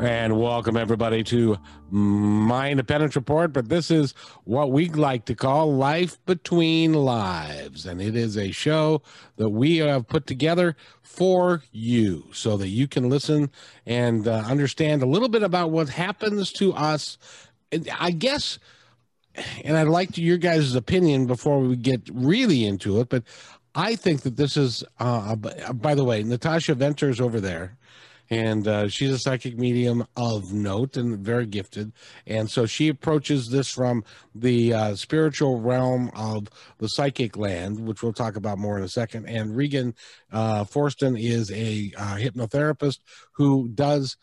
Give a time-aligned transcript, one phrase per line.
[0.00, 1.58] And welcome everybody to
[1.90, 3.52] my independence report.
[3.52, 7.84] But this is what we like to call Life Between Lives.
[7.84, 9.02] And it is a show
[9.38, 13.50] that we have put together for you so that you can listen
[13.86, 17.18] and uh, understand a little bit about what happens to us.
[17.72, 18.60] And I guess,
[19.64, 23.24] and I'd like to your guys' opinion before we get really into it, but
[23.74, 27.77] I think that this is, uh, by the way, Natasha Venters over there
[28.30, 31.92] and uh, she's a psychic medium of note and very gifted.
[32.26, 34.04] And so she approaches this from
[34.34, 36.48] the uh, spiritual realm of
[36.78, 39.26] the psychic land, which we'll talk about more in a second.
[39.26, 39.94] And Regan
[40.32, 42.98] uh, Forston is a uh, hypnotherapist
[43.32, 44.16] who does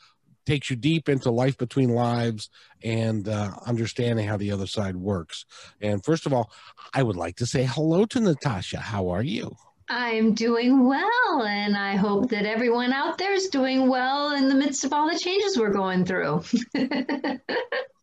[0.45, 2.50] takes you deep into life between lives
[2.84, 5.44] and uh, understanding how the other side works.
[5.81, 6.52] And first of all,
[6.94, 8.78] I would like to say hello to Natasha.
[8.78, 9.56] How are you?
[9.88, 14.55] I'm doing well, and I hope that everyone out there is doing well in the
[14.55, 16.44] midst of all the changes we're going through.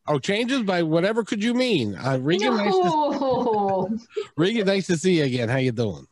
[0.07, 1.97] oh, changes by whatever could you mean?
[1.97, 2.65] Uh, Regan, no.
[2.65, 3.99] nice to,
[4.37, 5.49] Regan, nice to see you again.
[5.49, 6.07] How you doing,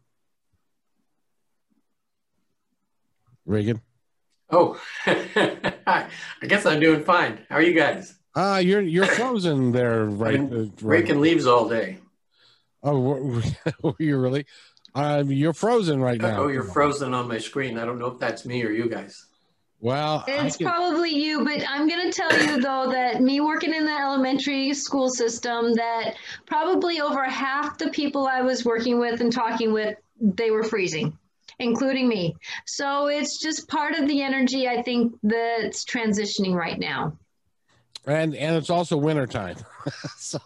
[3.47, 3.81] Regan?
[4.51, 6.09] Oh, I
[6.49, 7.47] guess I'm doing fine.
[7.49, 8.17] How are you guys?
[8.35, 10.41] Ah, uh, you're you're frozen there, right?
[10.41, 11.23] Uh, raking right.
[11.23, 11.99] leaves all day.
[12.83, 12.99] Oh,
[13.83, 14.47] were you really?
[14.95, 16.43] Um, you're frozen right now.
[16.43, 17.79] Oh, you're frozen on my screen.
[17.79, 19.27] I don't know if that's me or you guys.
[19.83, 20.67] Well, it's can...
[20.67, 24.75] probably you, but I'm going to tell you though that me working in the elementary
[24.75, 26.17] school system, that
[26.47, 31.17] probably over half the people I was working with and talking with, they were freezing,
[31.59, 32.37] including me.
[32.67, 37.17] So it's just part of the energy I think that's transitioning right now
[38.07, 39.57] and and it's also wintertime.
[40.19, 40.39] So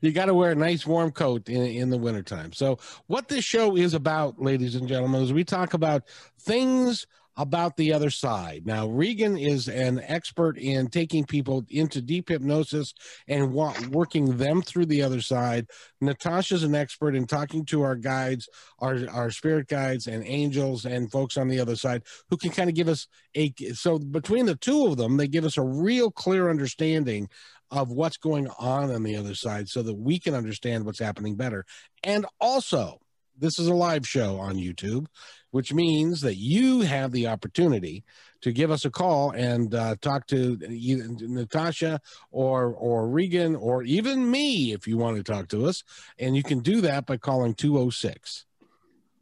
[0.00, 2.52] you got to wear a nice warm coat in, in the wintertime.
[2.52, 6.02] So what this show is about ladies and gentlemen is we talk about
[6.40, 8.62] things about the other side.
[8.66, 12.92] Now, Regan is an expert in taking people into deep hypnosis
[13.26, 15.66] and wa- working them through the other side.
[16.00, 18.48] Natasha's an expert in talking to our guides,
[18.80, 22.68] our, our spirit guides and angels and folks on the other side who can kind
[22.68, 23.52] of give us a.
[23.74, 27.28] So, between the two of them, they give us a real clear understanding
[27.70, 31.36] of what's going on on the other side so that we can understand what's happening
[31.36, 31.64] better.
[32.04, 33.00] And also,
[33.42, 35.06] this is a live show on YouTube
[35.52, 38.02] which means that you have the opportunity
[38.40, 42.00] to give us a call and uh, talk to Natasha
[42.32, 45.84] or or Regan or even me if you want to talk to us.
[46.18, 48.46] And you can do that by calling 206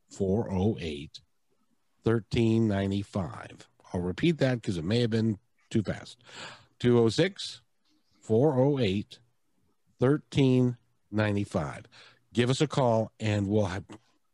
[0.08, 1.20] 408
[2.04, 3.68] 1395.
[3.92, 5.38] I'll repeat that because it may have been
[5.68, 6.16] too fast.
[6.78, 7.60] 206
[8.20, 9.18] 408
[9.98, 11.84] 1395.
[12.32, 13.82] Give us a call and we'll have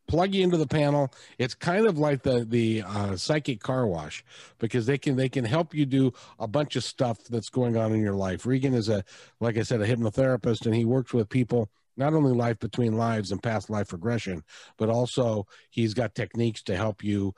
[0.08, 1.12] plug you into the panel.
[1.38, 4.24] It's kind of like the the uh, psychic car wash
[4.58, 7.92] because they can they can help you do a bunch of stuff that's going on
[7.92, 8.46] in your life.
[8.46, 9.04] Regan is a
[9.40, 13.32] like I said a hypnotherapist and he works with people not only life between lives
[13.32, 14.42] and past life regression,
[14.76, 17.34] but also he's got techniques to help you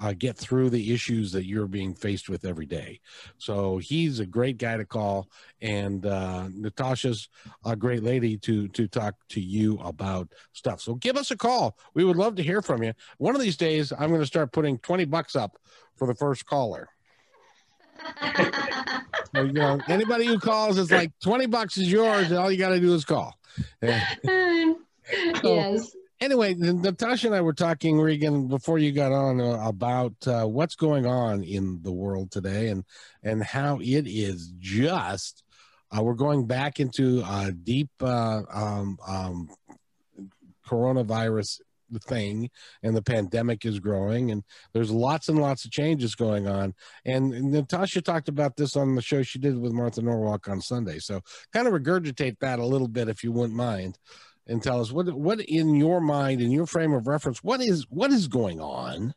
[0.00, 3.00] uh, get through the issues that you're being faced with every day.
[3.38, 5.28] So he's a great guy to call,
[5.60, 7.28] and uh, Natasha's
[7.64, 10.80] a great lady to to talk to you about stuff.
[10.80, 11.76] So give us a call.
[11.94, 12.94] We would love to hear from you.
[13.18, 15.58] One of these days, I'm going to start putting 20 bucks up
[15.96, 16.88] for the first caller.
[19.34, 22.56] so, you know, anybody who calls, it's like 20 bucks is yours, and all you
[22.56, 23.34] got to do is call.
[23.82, 24.00] so,
[25.44, 30.44] yes anyway, Natasha and I were talking, Regan, before you got on uh, about uh,
[30.44, 32.84] what's going on in the world today and
[33.22, 35.42] and how it is just.
[35.92, 39.50] Uh, we're going back into a deep uh, um, um,
[40.64, 41.60] coronavirus
[42.04, 42.48] thing
[42.84, 46.72] and the pandemic is growing and there's lots and lots of changes going on
[47.04, 50.60] and, and, natasha talked about this on the show she did with martha norwalk on
[50.60, 51.20] sunday so
[51.52, 53.98] kind of regurgitate that a little bit if you wouldn't mind
[54.46, 57.86] and tell us what what in your mind in your frame of reference what is
[57.90, 59.14] what is going on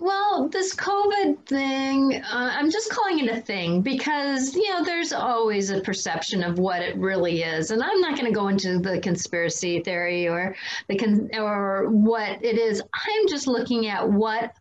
[0.00, 5.12] well, this COVID thing, uh, I'm just calling it a thing because, you know, there's
[5.12, 7.70] always a perception of what it really is.
[7.70, 10.56] And I'm not going to go into the conspiracy theory or
[10.88, 12.82] the con- or what it is.
[12.92, 14.52] I'm just looking at what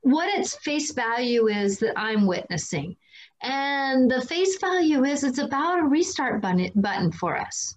[0.00, 2.96] what its face value is that I'm witnessing.
[3.42, 7.76] And the face value is it's about a restart button, button for us.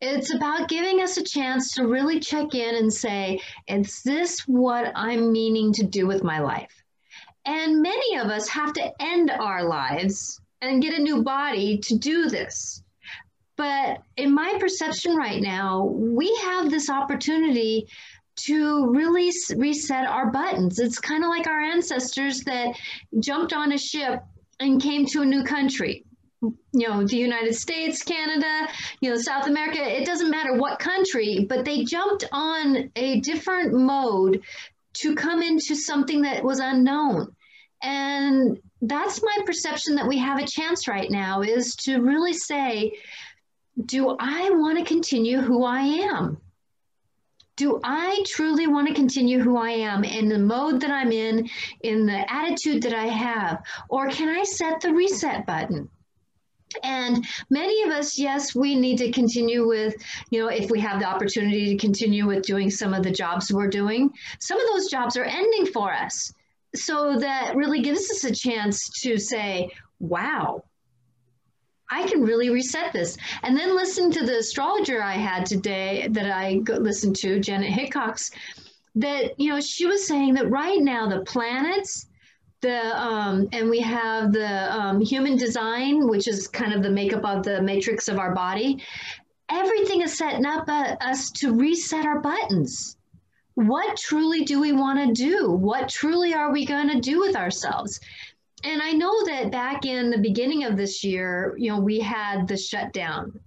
[0.00, 4.92] It's about giving us a chance to really check in and say, is this what
[4.94, 6.82] I'm meaning to do with my life?
[7.46, 11.96] And many of us have to end our lives and get a new body to
[11.96, 12.82] do this.
[13.56, 17.86] But in my perception right now, we have this opportunity
[18.36, 20.80] to really reset our buttons.
[20.80, 22.74] It's kind of like our ancestors that
[23.20, 24.20] jumped on a ship
[24.58, 26.03] and came to a new country.
[26.74, 28.68] You know, the United States, Canada,
[29.00, 33.72] you know, South America, it doesn't matter what country, but they jumped on a different
[33.72, 34.42] mode
[34.94, 37.34] to come into something that was unknown.
[37.82, 42.94] And that's my perception that we have a chance right now is to really say,
[43.86, 46.38] do I want to continue who I am?
[47.56, 51.48] Do I truly want to continue who I am in the mode that I'm in,
[51.82, 53.62] in the attitude that I have?
[53.88, 55.88] Or can I set the reset button?
[56.82, 59.94] And many of us, yes, we need to continue with,
[60.30, 63.52] you know, if we have the opportunity to continue with doing some of the jobs
[63.52, 66.32] we're doing, some of those jobs are ending for us.
[66.74, 69.70] So that really gives us a chance to say,
[70.00, 70.64] wow,
[71.90, 73.16] I can really reset this.
[73.42, 78.30] And then listen to the astrologer I had today that I listened to, Janet Hickox,
[78.96, 82.06] that, you know, she was saying that right now the planets,
[82.64, 87.24] the um, and we have the um, human design, which is kind of the makeup
[87.24, 88.82] of the matrix of our body.
[89.50, 92.96] Everything is setting up uh, us to reset our buttons.
[93.54, 95.50] What truly do we want to do?
[95.50, 98.00] What truly are we going to do with ourselves?
[98.64, 102.48] And I know that back in the beginning of this year, you know, we had
[102.48, 103.38] the shutdown.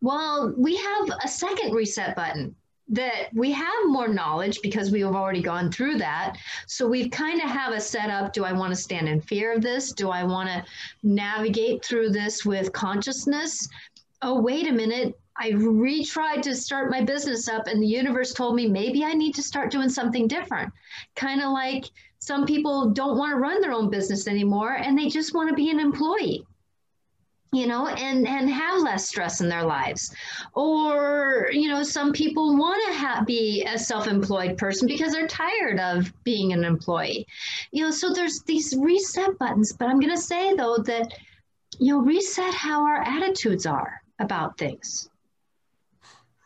[0.00, 2.56] Well, we have a second reset button
[2.88, 6.36] that we have more knowledge because we have already gone through that.
[6.66, 8.32] So we kind of have a setup.
[8.32, 9.92] Do I want to stand in fear of this?
[9.92, 10.64] Do I want to
[11.02, 13.68] navigate through this with consciousness?
[14.22, 15.18] Oh, wait a minute.
[15.36, 19.34] I retried to start my business up, and the universe told me maybe I need
[19.34, 20.72] to start doing something different.
[21.16, 21.86] Kind of like
[22.24, 25.54] some people don't want to run their own business anymore and they just want to
[25.54, 26.46] be an employee
[27.54, 30.14] you know and and have less stress in their lives.
[30.54, 35.78] Or you know some people want to have, be a self-employed person because they're tired
[35.80, 37.26] of being an employee.
[37.70, 41.12] You know so there's these reset buttons but i'm going to say though that
[41.78, 45.08] you know reset how our attitudes are about things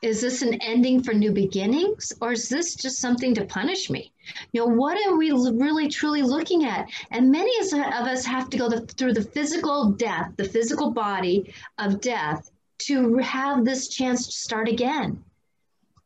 [0.00, 4.12] is this an ending for new beginnings or is this just something to punish me?
[4.52, 6.88] You know what are we really truly looking at?
[7.10, 12.00] And many of us have to go through the physical death the physical body of
[12.00, 15.24] death to have this chance to start again.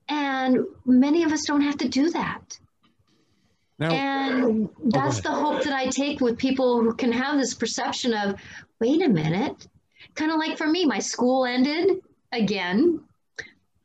[0.09, 2.59] And many of us don't have to do that.
[3.79, 7.55] Now, and oh, that's the hope that i take with people who can have this
[7.55, 8.37] perception of
[8.81, 9.67] wait a minute.
[10.15, 12.01] Kind of like for me my school ended
[12.33, 13.01] again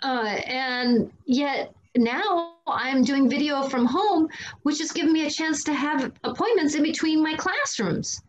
[0.03, 4.29] uh, and yet now I'm doing video from home,
[4.63, 8.21] which has given me a chance to have appointments in between my classrooms.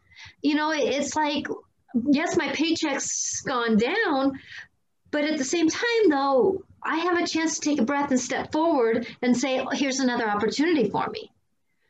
[0.42, 1.46] You know, it's like,
[1.94, 4.38] yes, my paycheck's gone down,
[5.10, 8.20] but at the same time, though, I have a chance to take a breath and
[8.20, 11.30] step forward and say, oh, here's another opportunity for me.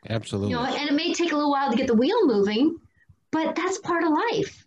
[0.08, 0.50] Absolutely.
[0.50, 2.78] You know, and it may take a little while to get the wheel moving,
[3.30, 4.66] but that's part of life.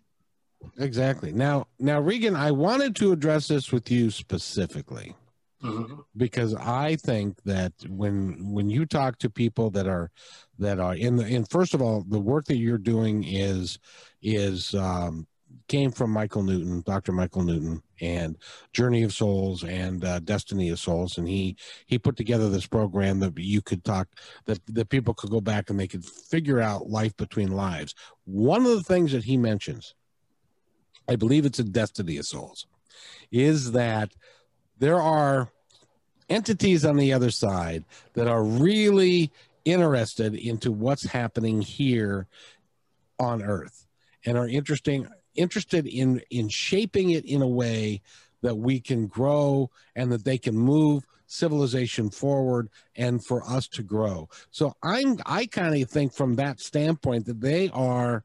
[0.78, 1.32] Exactly.
[1.32, 5.14] Now, now, Regan, I wanted to address this with you specifically
[5.62, 6.00] mm-hmm.
[6.16, 10.10] because I think that when when you talk to people that are
[10.58, 13.78] that are in the in first of all, the work that you're doing is
[14.22, 15.26] is um,
[15.68, 17.12] came from Michael Newton, Dr.
[17.12, 18.36] Michael Newton, and
[18.72, 23.20] Journey of Souls and uh, Destiny of Souls, and he he put together this program
[23.20, 24.08] that you could talk
[24.46, 27.94] that that people could go back and they could figure out life between lives.
[28.24, 29.94] One of the things that he mentions
[31.08, 32.66] I believe it's a Destiny of Souls,
[33.30, 34.12] is that
[34.78, 35.50] there are
[36.28, 39.30] entities on the other side that are really
[39.64, 42.26] interested into what's happening here
[43.18, 43.86] on Earth
[44.24, 48.00] and are interesting interested in in shaping it in a way
[48.42, 53.82] that we can grow and that they can move civilization forward and for us to
[53.82, 54.28] grow.
[54.50, 58.24] So I'm I kind of think from that standpoint that they are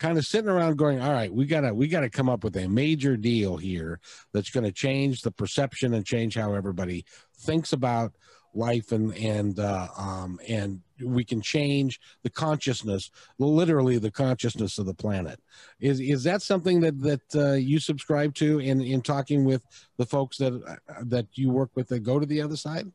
[0.00, 2.66] kind of sitting around going all right we gotta we gotta come up with a
[2.66, 4.00] major deal here
[4.32, 7.04] that's going to change the perception and change how everybody
[7.38, 8.12] thinks about
[8.54, 14.86] life and and uh, um, and we can change the consciousness literally the consciousness of
[14.86, 15.40] the planet.
[15.80, 19.62] Is is that something that that uh, you subscribe to in in talking with
[19.98, 22.90] the folks that uh, that you work with that go to the other side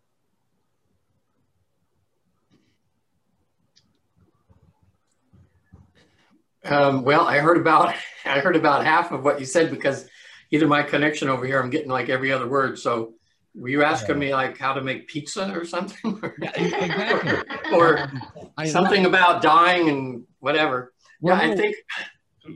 [6.65, 7.93] Um, well, I heard about
[8.25, 10.07] I heard about half of what you said because
[10.51, 12.79] either my connection over here, I'm getting like every other word.
[12.79, 13.13] So
[13.53, 16.22] were you asking me like how to make pizza or something?
[16.41, 17.72] Exactly.
[17.74, 18.00] or
[18.57, 20.93] Um, something about dying and whatever.
[21.22, 21.75] Well, yeah, I think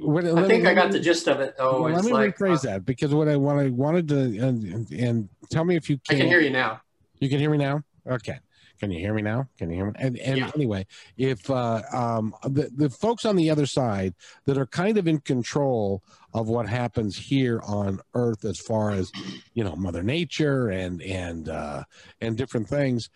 [0.01, 1.83] what- I think me- I got the gist of it though.
[1.83, 4.91] well, let me like rephrase uh, that because what I want I wanted to and,
[4.91, 6.19] and, tell me if you I can.
[6.21, 6.81] can hear you now.
[7.19, 7.81] You can hear me now.
[8.07, 8.39] Okay.
[8.79, 9.47] Can you hear me now?
[9.57, 9.91] Can you hear me?
[9.95, 10.51] And, and Yeah.
[10.55, 14.13] anyway, if uh, um, the the folks on the other side
[14.45, 16.01] that are kind of in control
[16.33, 19.11] of what happens here on Earth, as far as
[19.53, 21.83] you know, Mother Nature and and uh,
[22.21, 23.09] and different things.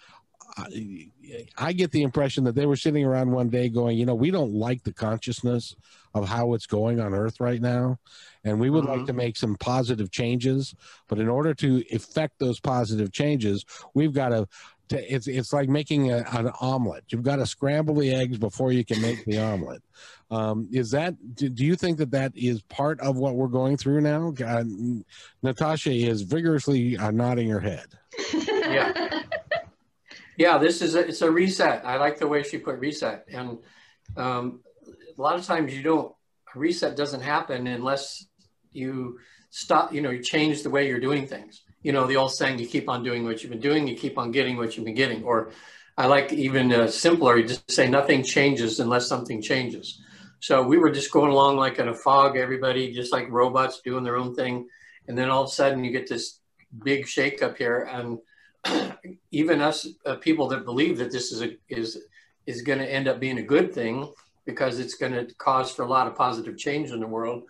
[0.55, 1.09] I,
[1.57, 4.29] I get the impression that they were sitting around one day going, you know, we
[4.29, 5.73] don't like the consciousness
[6.13, 7.97] of how it's going on Earth right now,
[8.43, 9.05] and we would like Mhm.
[9.07, 10.75] to make some positive changes.
[11.07, 14.47] But in order to effect those positive changes, we've got to.
[14.93, 17.03] To it's it's like making a, an omelet.
[17.09, 19.83] You've got to scramble the eggs before you can make the omelet.
[20.31, 21.15] Um, is that?
[21.35, 24.33] Do, do you think that that is part of what we're going through now?
[24.43, 24.63] Uh,
[25.41, 27.87] Natasha is vigorously uh, nodding her head.
[28.33, 29.21] Yeah.
[30.35, 31.85] Yeah, this is a, it's a reset.
[31.85, 33.25] I like the way she put reset.
[33.31, 33.59] And
[34.17, 36.13] um, a lot of times you don't
[36.55, 38.25] a reset doesn't happen unless
[38.71, 39.19] you
[39.49, 39.93] stop.
[39.93, 41.62] You know, you change the way you're doing things.
[41.83, 43.87] You know, the old saying, "You keep on doing what you've been doing.
[43.87, 45.51] You keep on getting what you've been getting." Or
[45.97, 47.37] I like even uh, simpler.
[47.37, 50.01] You just say nothing changes unless something changes.
[50.39, 52.37] So we were just going along like in a fog.
[52.37, 54.67] Everybody just like robots doing their own thing,
[55.07, 56.39] and then all of a sudden you get this
[56.83, 58.17] big shake up here and
[59.31, 61.99] even us uh, people that believe that this is a is
[62.45, 64.11] is going to end up being a good thing
[64.45, 67.43] because it's going to cause for a lot of positive change in the world.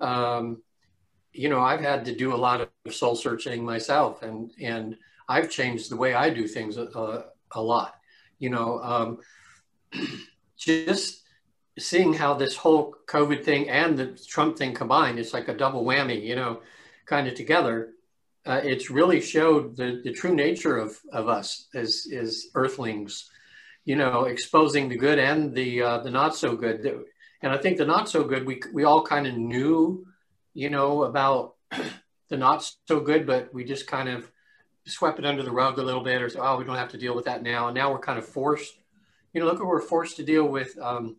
[0.00, 0.62] Um,
[1.38, 4.96] you know, I've had to do a lot of soul searching myself, and and
[5.28, 7.94] I've changed the way I do things a, a lot.
[8.38, 9.18] You know, um,
[10.56, 11.22] just
[11.78, 15.84] seeing how this whole COVID thing and the Trump thing combined, it's like a double
[15.84, 16.22] whammy.
[16.22, 16.60] You know,
[17.06, 17.92] kind of together
[18.48, 23.30] uh, it's really showed the, the true nature of, of us as, as earthlings,
[23.84, 27.04] you know, exposing the good and the, uh, the not so good.
[27.42, 30.06] And I think the not so good, we, we all kind of knew,
[30.54, 31.54] you know, about
[32.28, 34.30] the not so good, but we just kind of
[34.86, 37.14] swept it under the rug a little bit or, oh, we don't have to deal
[37.14, 37.68] with that now.
[37.68, 38.74] And now we're kind of forced,
[39.32, 41.16] you know, look, we're forced to deal with um,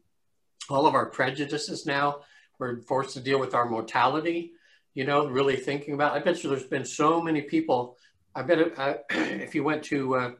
[0.69, 2.21] all of our prejudices now.
[2.57, 4.53] We're forced to deal with our mortality
[4.93, 6.13] you know, really thinking about.
[6.13, 7.97] I bet you there's been so many people.
[8.35, 10.31] I bet uh, if you went to, uh,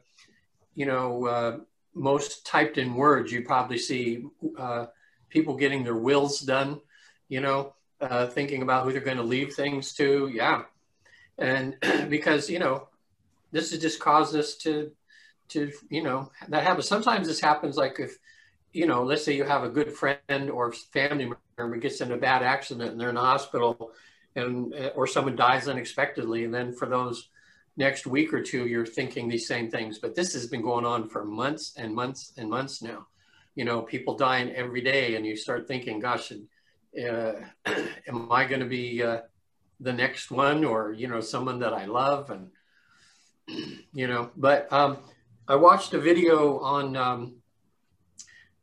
[0.74, 1.58] you know, uh,
[1.94, 4.24] most typed in words, you probably see
[4.58, 4.86] uh,
[5.28, 6.80] people getting their wills done.
[7.28, 10.30] You know, uh, thinking about who they're going to leave things to.
[10.32, 10.62] Yeah,
[11.38, 11.76] and
[12.08, 12.88] because you know,
[13.52, 14.90] this has just caused us to,
[15.48, 16.88] to you know, that happens.
[16.88, 18.18] Sometimes this happens like if,
[18.72, 22.16] you know, let's say you have a good friend or family member gets in a
[22.16, 23.92] bad accident and they're in the hospital
[24.36, 27.28] and or someone dies unexpectedly and then for those
[27.76, 31.08] next week or two you're thinking these same things but this has been going on
[31.08, 33.06] for months and months and months now
[33.54, 36.36] you know people dying every day and you start thinking gosh uh,
[38.08, 39.20] am i going to be uh,
[39.80, 42.50] the next one or you know someone that i love and
[43.92, 44.98] you know but um,
[45.48, 47.40] i watched a video on um,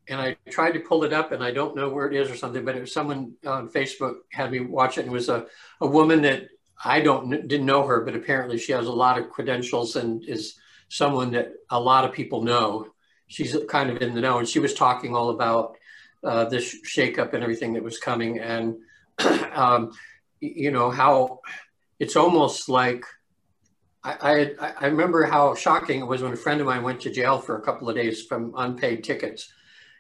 [0.10, 2.38] and I tried to pull it up and I don't know where it is or
[2.38, 5.01] something, but it was someone on Facebook had me watch it.
[5.01, 5.46] And it was a,
[5.81, 6.48] a woman that
[6.84, 10.55] I don't didn't know her, but apparently she has a lot of credentials and is
[10.89, 12.88] someone that a lot of people know.
[13.27, 15.77] She's kind of in the know, and she was talking all about
[16.24, 18.77] uh, this shakeup and everything that was coming, and
[19.53, 19.91] um,
[20.39, 21.39] you know how
[22.00, 23.05] it's almost like
[24.03, 27.12] I, I I remember how shocking it was when a friend of mine went to
[27.12, 29.51] jail for a couple of days from unpaid tickets.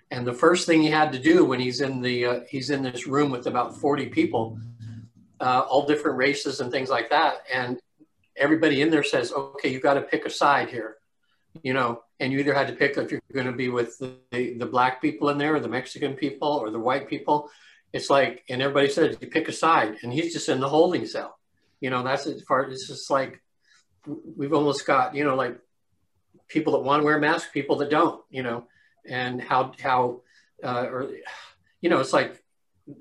[0.09, 2.81] And the first thing he had to do when he's in the uh, he's in
[2.81, 4.57] this room with about 40 people
[5.39, 7.79] uh, all different races and things like that and
[8.35, 10.97] everybody in there says okay you got to pick a side here
[11.63, 14.15] you know and you either had to pick if you're going to be with the,
[14.31, 17.49] the, the black people in there or the mexican people or the white people.
[17.93, 21.05] It's like and everybody says you pick a side and he's just in the holding
[21.05, 21.39] cell.
[21.79, 23.41] You know that's as far it's just like
[24.05, 25.57] we've almost got you know like
[26.47, 28.65] people that want to wear masks people that don't you know
[29.05, 30.21] and how how
[30.63, 31.11] uh, or
[31.81, 32.43] you know it's like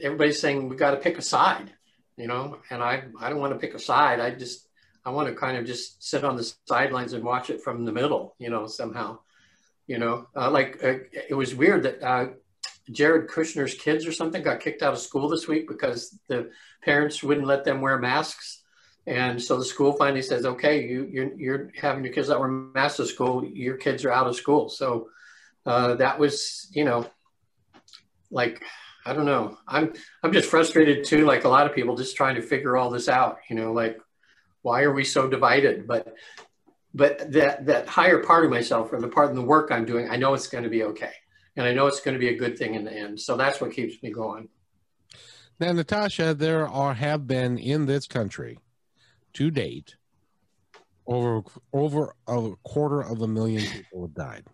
[0.02, 1.72] everybody's saying we've got to pick a side
[2.16, 4.20] you know and i i don't want to pick a side.
[4.20, 4.65] I just
[5.06, 7.92] i want to kind of just sit on the sidelines and watch it from the
[7.92, 9.18] middle you know somehow
[9.86, 10.98] you know uh, like uh,
[11.28, 12.26] it was weird that uh,
[12.90, 16.50] jared kushner's kids or something got kicked out of school this week because the
[16.82, 18.62] parents wouldn't let them wear masks
[19.06, 22.48] and so the school finally says okay you you're, you're having your kids that wear
[22.48, 25.08] masks to school your kids are out of school so
[25.66, 27.10] uh, that was, you know,
[28.30, 28.62] like,
[29.04, 29.58] I don't know.
[29.68, 32.90] I'm I'm just frustrated too, like a lot of people, just trying to figure all
[32.90, 33.38] this out.
[33.48, 33.98] You know, like
[34.66, 35.86] why are we so divided?
[35.86, 36.16] But
[36.92, 40.10] but that that higher part of myself, or the part in the work I'm doing,
[40.10, 41.12] I know it's going to be okay,
[41.54, 43.20] and I know it's going to be a good thing in the end.
[43.20, 44.48] So that's what keeps me going.
[45.60, 48.58] Now, Natasha, there are have been in this country
[49.34, 49.94] to date
[51.06, 51.42] over
[51.72, 54.44] over a quarter of a million people have died.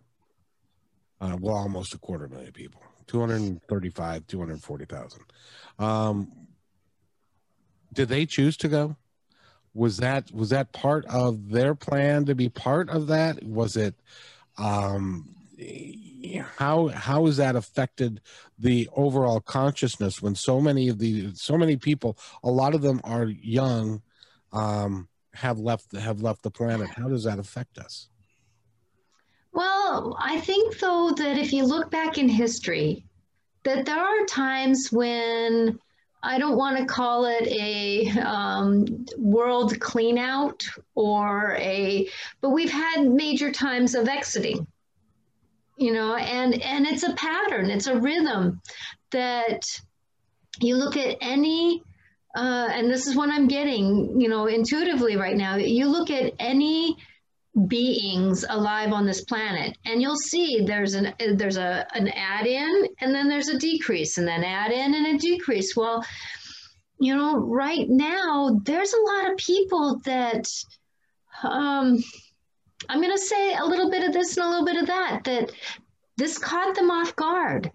[1.22, 2.82] Uh, well, almost a quarter million people.
[3.06, 5.20] 235, 240,000.
[5.78, 6.32] Um,
[7.94, 8.96] did they choose to go?
[9.74, 13.42] Was that was that part of their plan to be part of that?
[13.42, 13.94] Was it
[14.58, 15.34] um,
[16.56, 18.20] how how has that affected
[18.58, 23.00] the overall consciousness when so many of the so many people, a lot of them
[23.04, 24.02] are young,
[24.52, 26.90] um, have left have left the planet?
[26.96, 28.08] How does that affect us?
[29.52, 33.04] Well, I think though that if you look back in history,
[33.64, 35.78] that there are times when
[36.22, 40.64] I don't want to call it a um, world cleanout
[40.94, 42.08] or a,
[42.40, 44.66] but we've had major times of exiting,
[45.76, 48.60] you know, and and it's a pattern, it's a rhythm
[49.10, 49.66] that
[50.60, 51.82] you look at any.
[52.34, 55.56] Uh, and this is what I'm getting, you know, intuitively right now.
[55.56, 56.96] You look at any
[57.68, 59.76] beings alive on this planet.
[59.84, 64.18] And you'll see there's an there's a an add in and then there's a decrease
[64.18, 65.76] and then add in and a decrease.
[65.76, 66.04] Well
[66.98, 70.46] you know right now there's a lot of people that
[71.42, 71.98] um
[72.88, 75.24] i'm going to say a little bit of this and a little bit of that
[75.24, 75.50] that
[76.16, 77.72] this caught them off guard.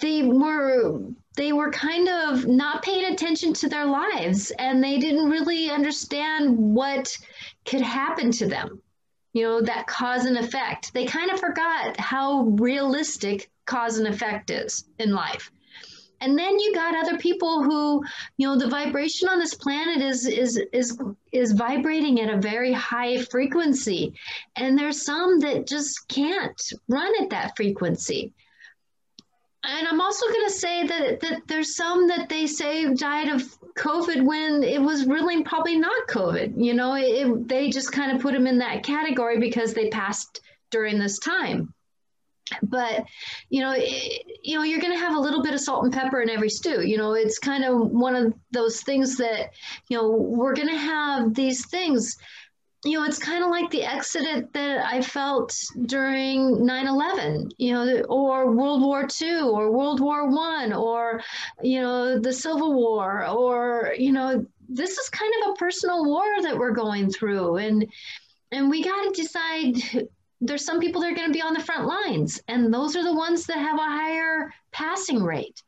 [0.00, 1.00] They were
[1.36, 6.56] they were kind of not paying attention to their lives and they didn't really understand
[6.56, 7.16] what
[7.64, 8.82] could happen to them
[9.32, 10.92] you know that cause and effect.
[10.92, 15.50] They kind of forgot how realistic cause and effect is in life.
[16.20, 18.04] And then you got other people who
[18.36, 20.98] you know the vibration on this planet is is is
[21.32, 24.14] is vibrating at a very high frequency.
[24.56, 28.32] And there's some that just can't run at that frequency.
[29.64, 33.56] And I'm also going to say that, that there's some that they say died of
[33.76, 36.62] COVID when it was really probably not COVID.
[36.62, 40.40] You know, it, they just kind of put them in that category because they passed
[40.70, 41.72] during this time.
[42.62, 43.06] But
[43.48, 45.92] you know, it, you know, you're going to have a little bit of salt and
[45.92, 46.82] pepper in every stew.
[46.82, 49.50] You know, it's kind of one of those things that
[49.88, 52.18] you know we're going to have these things
[52.84, 58.02] you know, it's kind of like the exodus that I felt during 9/11, you know,
[58.08, 61.22] or World War II, or World War One, or
[61.62, 66.24] you know, the Civil War, or you know, this is kind of a personal war
[66.42, 67.86] that we're going through, and
[68.50, 70.08] and we got to decide.
[70.44, 73.04] There's some people that are going to be on the front lines, and those are
[73.04, 75.62] the ones that have a higher passing rate.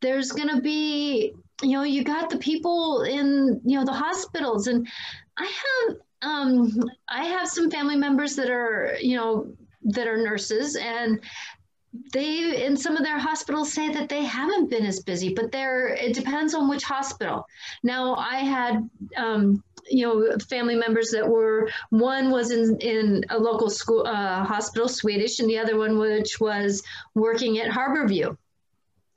[0.00, 4.68] There's going to be, you know, you got the people in, you know, the hospitals,
[4.68, 4.88] and
[5.36, 6.70] I have um,
[7.08, 9.52] I have some family members that are, you know,
[9.84, 11.20] that are nurses and
[12.12, 15.88] they in some of their hospitals say that they haven't been as busy but they're
[15.88, 17.46] it depends on which hospital.
[17.82, 23.38] Now i had um, you know family members that were one was in in a
[23.38, 26.82] local school uh, hospital swedish and the other one which was
[27.14, 28.36] working at harborview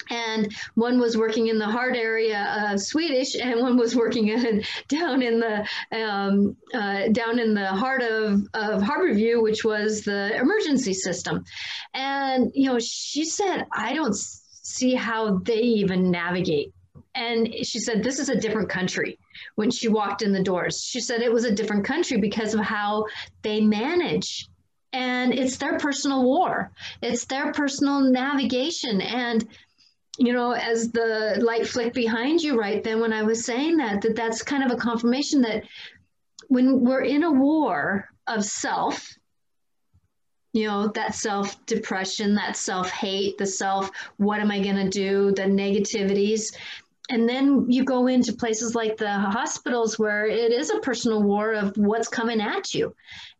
[0.09, 4.63] and one was working in the heart area uh, Swedish, and one was working in,
[4.87, 10.35] down in the um, uh, down in the heart of of Harborview, which was the
[10.35, 11.43] emergency system.
[11.93, 16.73] And you know, she said, I don't see how they even navigate.
[17.15, 19.17] And she said, this is a different country.
[19.55, 22.61] When she walked in the doors, she said it was a different country because of
[22.61, 23.05] how
[23.41, 24.47] they manage
[24.91, 29.47] and it's their personal war it's their personal navigation and
[30.19, 34.01] you know, as the light flicked behind you right then when I was saying that,
[34.01, 35.63] that that's kind of a confirmation that
[36.49, 39.15] when we're in a war of self,
[40.51, 44.89] you know, that self depression, that self hate, the self, what am I going to
[44.89, 46.53] do, the negativities.
[47.09, 51.53] And then you go into places like the hospitals where it is a personal war
[51.53, 52.93] of what's coming at you.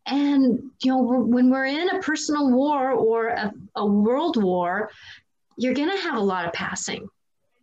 [0.06, 4.90] And, you know, when we're in a personal war or a, a world war,
[5.60, 7.08] you're going to have a lot of passing.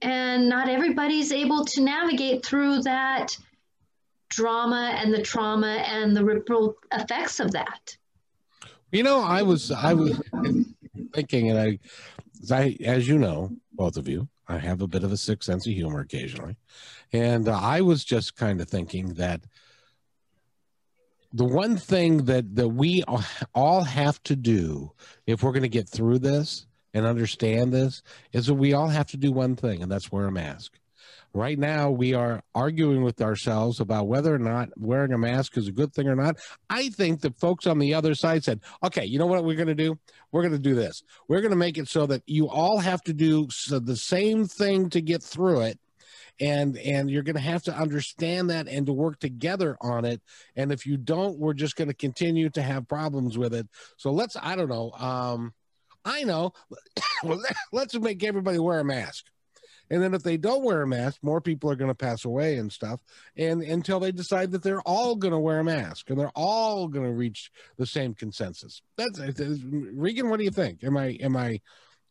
[0.02, 3.36] And not everybody's able to navigate through that
[4.28, 7.96] drama and the trauma and the ripple effects of that.
[8.92, 10.20] You know, I was I was
[11.14, 11.78] thinking, and I,
[12.54, 15.66] I as you know, both of you, I have a bit of a sick sense
[15.66, 16.56] of humor occasionally,
[17.12, 19.40] and uh, I was just kind of thinking that
[21.32, 23.02] the one thing that that we
[23.54, 24.92] all have to do
[25.26, 26.65] if we're going to get through this
[26.96, 30.28] and understand this is that we all have to do one thing, and that's wear
[30.28, 30.78] a mask.
[31.34, 35.68] Right now, we are arguing with ourselves about whether or not wearing a mask is
[35.68, 36.38] a good thing or not.
[36.70, 39.68] I think that folks on the other side said, okay, you know what we're going
[39.68, 39.98] to do?
[40.32, 41.02] We're going to do this.
[41.28, 44.88] We're going to make it so that you all have to do the same thing
[44.88, 45.78] to get through it
[46.40, 50.20] and and you're going to have to understand that and to work together on it
[50.54, 54.10] and if you don't we're just going to continue to have problems with it so
[54.10, 55.54] let's i don't know um
[56.06, 56.52] i know.
[57.72, 59.26] Let's make everybody wear a mask.
[59.90, 62.56] And then if they don't wear a mask more people are going to pass away
[62.56, 63.00] and stuff.
[63.36, 66.88] And until they decide that they're all going to wear a mask and they're all
[66.88, 68.82] going to reach the same consensus.
[68.96, 70.82] That's regan what do you think?
[70.82, 71.60] Am i am i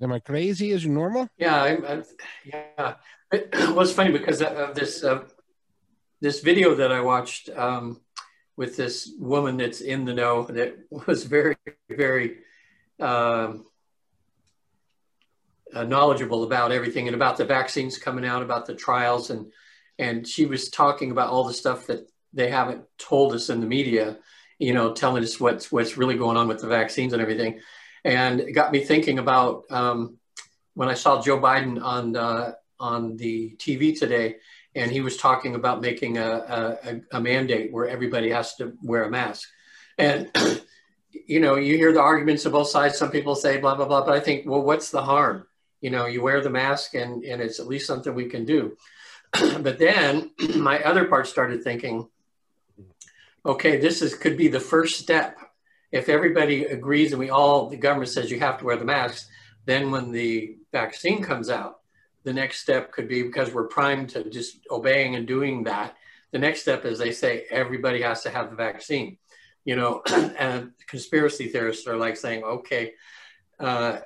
[0.01, 1.27] am i crazy as normal?
[1.37, 2.03] Yeah I'm, I'm,
[2.45, 2.93] yeah.
[3.31, 5.23] It was funny because of this uh,
[6.21, 7.99] this video that I watched um,
[8.55, 10.77] with this woman that's in the know that
[11.07, 11.57] was very
[11.89, 12.37] very
[12.99, 13.65] um,
[15.75, 19.51] uh, knowledgeable about everything and about the vaccines coming out, about the trials, and
[19.99, 23.65] and she was talking about all the stuff that they haven't told us in the
[23.65, 24.17] media,
[24.59, 27.59] you know, telling us what's what's really going on with the vaccines and everything,
[28.03, 30.17] and it got me thinking about um,
[30.73, 32.15] when I saw Joe Biden on.
[32.15, 34.35] Uh, on the TV today,
[34.75, 39.03] and he was talking about making a, a, a mandate where everybody has to wear
[39.03, 39.47] a mask.
[39.97, 40.29] And
[41.27, 42.97] you know, you hear the arguments of both sides.
[42.97, 45.47] Some people say blah blah blah, but I think, well, what's the harm?
[45.81, 48.77] You know, you wear the mask, and and it's at least something we can do.
[49.59, 52.07] but then my other part started thinking,
[53.45, 55.37] okay, this is could be the first step.
[55.91, 59.29] If everybody agrees and we all, the government says you have to wear the masks,
[59.65, 61.79] then when the vaccine comes out,
[62.23, 65.95] the next step could be because we're primed to just obeying and doing that.
[66.31, 69.17] The next step is they say everybody has to have the vaccine.
[69.63, 70.01] You know,
[70.39, 72.93] and conspiracy theorists are like saying, okay,
[73.59, 73.99] uh,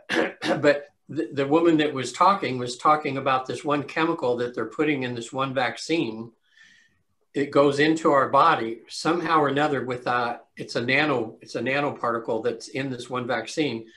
[0.44, 5.04] but the, woman that was talking was talking about this one chemical that they're putting
[5.04, 6.32] in this one vaccine.
[7.34, 11.62] It goes into our body somehow or another with a, it's a nano, it's a
[11.62, 13.88] nanoparticle that's in this one vaccine.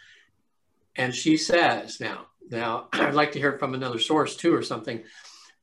[0.96, 5.02] And she says now, now, I'd like to hear from another source too, or something.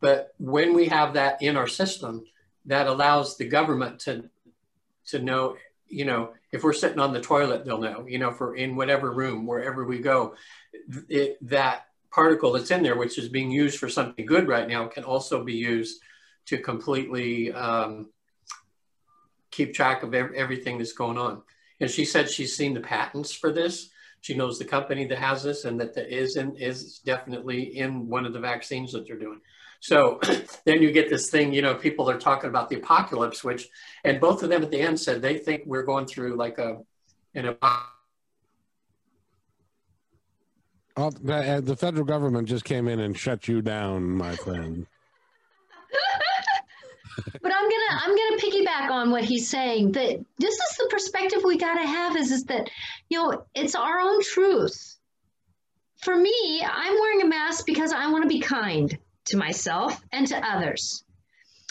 [0.01, 2.25] But when we have that in our system,
[2.65, 4.29] that allows the government to
[5.07, 5.57] to know,
[5.87, 9.11] you know, if we're sitting on the toilet, they'll know, you know, we're in whatever
[9.11, 10.35] room, wherever we go,
[11.09, 14.87] it, that particle that's in there, which is being used for something good right now,
[14.87, 16.01] can also be used
[16.47, 18.09] to completely um,
[19.51, 21.41] keep track of everything that's going on.
[21.79, 23.89] And she said she's seen the patents for this.
[24.21, 28.07] She knows the company that has this and that that is in, is definitely in
[28.09, 29.39] one of the vaccines that they're doing.
[29.79, 30.19] So
[30.65, 33.69] then you get this thing, you know, people are talking about the apocalypse, which,
[34.03, 36.79] and both of them at the end said they think we're going through like a,
[37.35, 37.93] an apocalypse.
[40.97, 44.85] Well, uh, the federal government just came in and shut you down, my friend
[47.41, 49.91] but I'm gonna I'm gonna piggyback on what he's saying.
[49.93, 52.69] That this is the perspective we gotta have is is that
[53.09, 54.97] you know it's our own truth.
[55.97, 60.25] For me, I'm wearing a mask because I want to be kind to myself and
[60.27, 61.03] to others.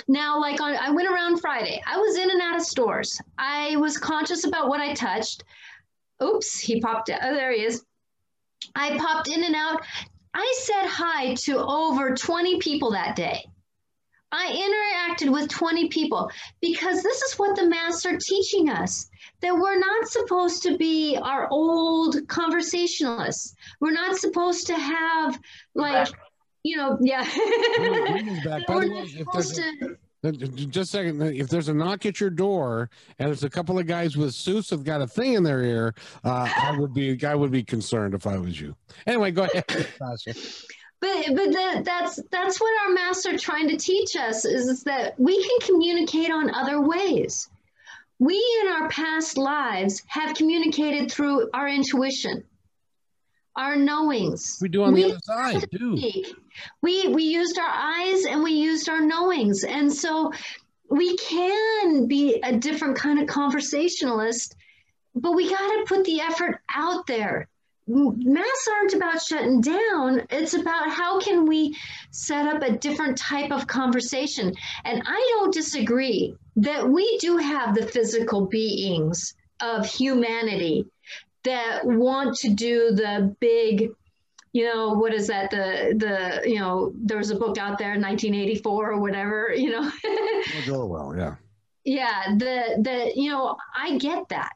[0.07, 1.81] Now, like on, I went around Friday.
[1.87, 3.21] I was in and out of stores.
[3.39, 5.45] I was conscious about what I touched.
[6.23, 7.21] Oops, he popped out.
[7.23, 7.85] Oh, there he is.
[8.75, 9.83] I popped in and out.
[10.35, 13.45] I said hi to over 20 people that day.
[14.31, 19.09] I interacted with 20 people because this is what the masks are teaching us
[19.41, 23.55] that we're not supposed to be our old conversationalists.
[23.81, 25.41] We're not supposed to have,
[25.75, 26.09] like,
[26.63, 27.25] you know, yeah.
[28.45, 28.67] back.
[28.67, 29.73] By the way, if there's a,
[30.25, 33.87] just a second, if there's a knock at your door and there's a couple of
[33.87, 37.35] guys with suits have got a thing in their ear, uh, I would be I
[37.35, 38.75] would be concerned if I was you.
[39.07, 39.65] Anyway, go ahead,
[40.01, 40.27] but
[41.01, 45.19] but the, that's that's what our masks are trying to teach us is, is that
[45.21, 47.49] we can communicate on other ways.
[48.19, 52.43] We in our past lives have communicated through our intuition
[53.59, 54.59] our knowings.
[54.63, 55.97] We do on we the other side too
[56.83, 59.65] we we used our eyes and we used our knowings.
[59.65, 60.33] And so
[60.91, 64.55] we can be a different kind of conversationalist
[65.21, 67.49] but we got to put the effort out there.
[67.87, 70.27] Masks aren't about shutting down.
[70.31, 71.75] It's about how can we
[72.11, 74.53] set up a different type of conversation.
[74.85, 80.87] And i don't disagree that we do have the physical beings of humanity
[81.45, 83.91] that want to do the big
[84.53, 87.91] you know what is that the the you know there was a book out there
[87.91, 89.91] 1984 or whatever you know?
[90.71, 91.35] Orwell, yeah.
[91.85, 94.53] Yeah the the you know i get that.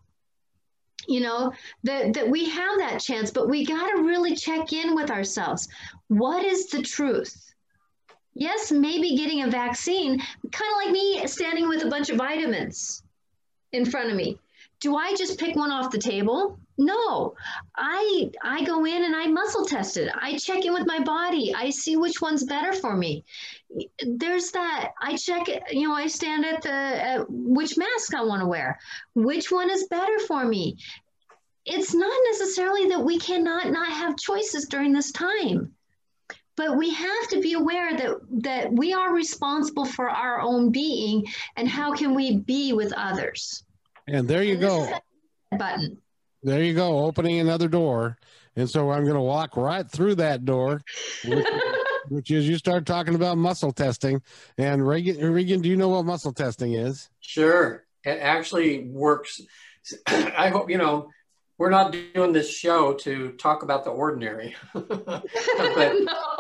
[1.09, 1.53] You know
[1.83, 5.69] that that we have that chance but we got to really check in with ourselves.
[6.09, 7.55] What is the truth?
[8.35, 13.03] Yes maybe getting a vaccine kind of like me standing with a bunch of vitamins
[13.73, 14.39] in front of me.
[14.81, 17.35] Do i just pick one off the table no
[17.77, 20.11] i i go in and i muscle test it.
[20.15, 21.55] I check in with my body.
[21.55, 23.25] I see which one's better for me.
[24.07, 28.41] There's that i check you know i stand at the at which mask i want
[28.41, 28.79] to wear.
[29.15, 30.77] Which one is better for me?
[31.65, 35.73] It's not necessarily that we cannot not have choices during this time
[36.57, 41.27] but we have to be aware that that we are responsible for our own being
[41.57, 43.65] and how can we be with others.
[44.07, 44.81] And there you And go.
[44.81, 45.01] this is
[45.51, 45.99] that button
[46.43, 48.19] there you go opening another door
[48.57, 50.81] and so i'm going to walk right through that door
[51.25, 51.47] which,
[52.09, 54.21] which is you start talking about muscle testing
[54.59, 57.85] and regan regan do you know what muscle testing is Sure.
[58.05, 59.41] It actually works.
[60.07, 61.09] I hope, you know,
[61.57, 64.55] we're not doing this show to talk about the ordinary.
[64.75, 65.25] but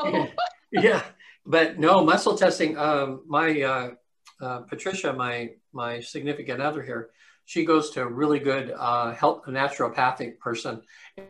[0.04, 0.28] no.
[0.72, 1.02] yeah,
[1.46, 2.76] but no, muscle testing.
[2.76, 3.90] Um, my uh,
[4.40, 7.10] uh, Patricia, my my significant other here,
[7.44, 10.82] she goes to a really good uh, health naturopathic person,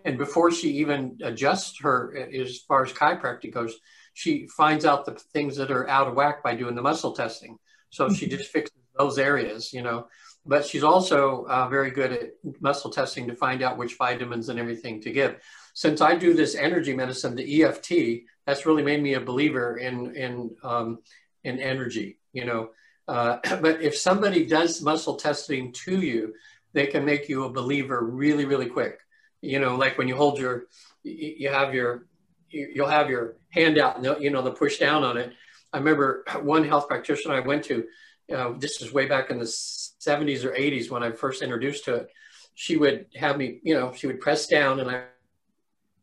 [0.05, 3.75] and before she even adjusts her as far as chiropractic goes,
[4.15, 7.59] she finds out the things that are out of whack by doing the muscle testing.
[7.91, 10.09] So she just fixes those areas, you know.
[10.45, 14.59] But she's also uh, very good at muscle testing to find out which vitamins and
[14.59, 15.41] everything to give.
[15.75, 20.15] Since I do this energy medicine, the EFT, that's really made me a believer in
[20.17, 20.99] in um,
[21.45, 22.71] in energy, you know.
[23.09, 26.35] Uh, but if somebody does muscle testing to you,
[26.73, 28.99] they can make you a believer really, really quick.
[29.41, 30.65] You know, like when you hold your,
[31.03, 32.07] you have your,
[32.49, 35.33] you'll have your hand out, and you know, they'll push down on it.
[35.73, 37.85] I remember one health practitioner I went to.
[38.33, 41.95] Uh, this was way back in the 70s or 80s when I first introduced to
[41.97, 42.09] it.
[42.55, 45.05] She would have me, you know, she would press down and I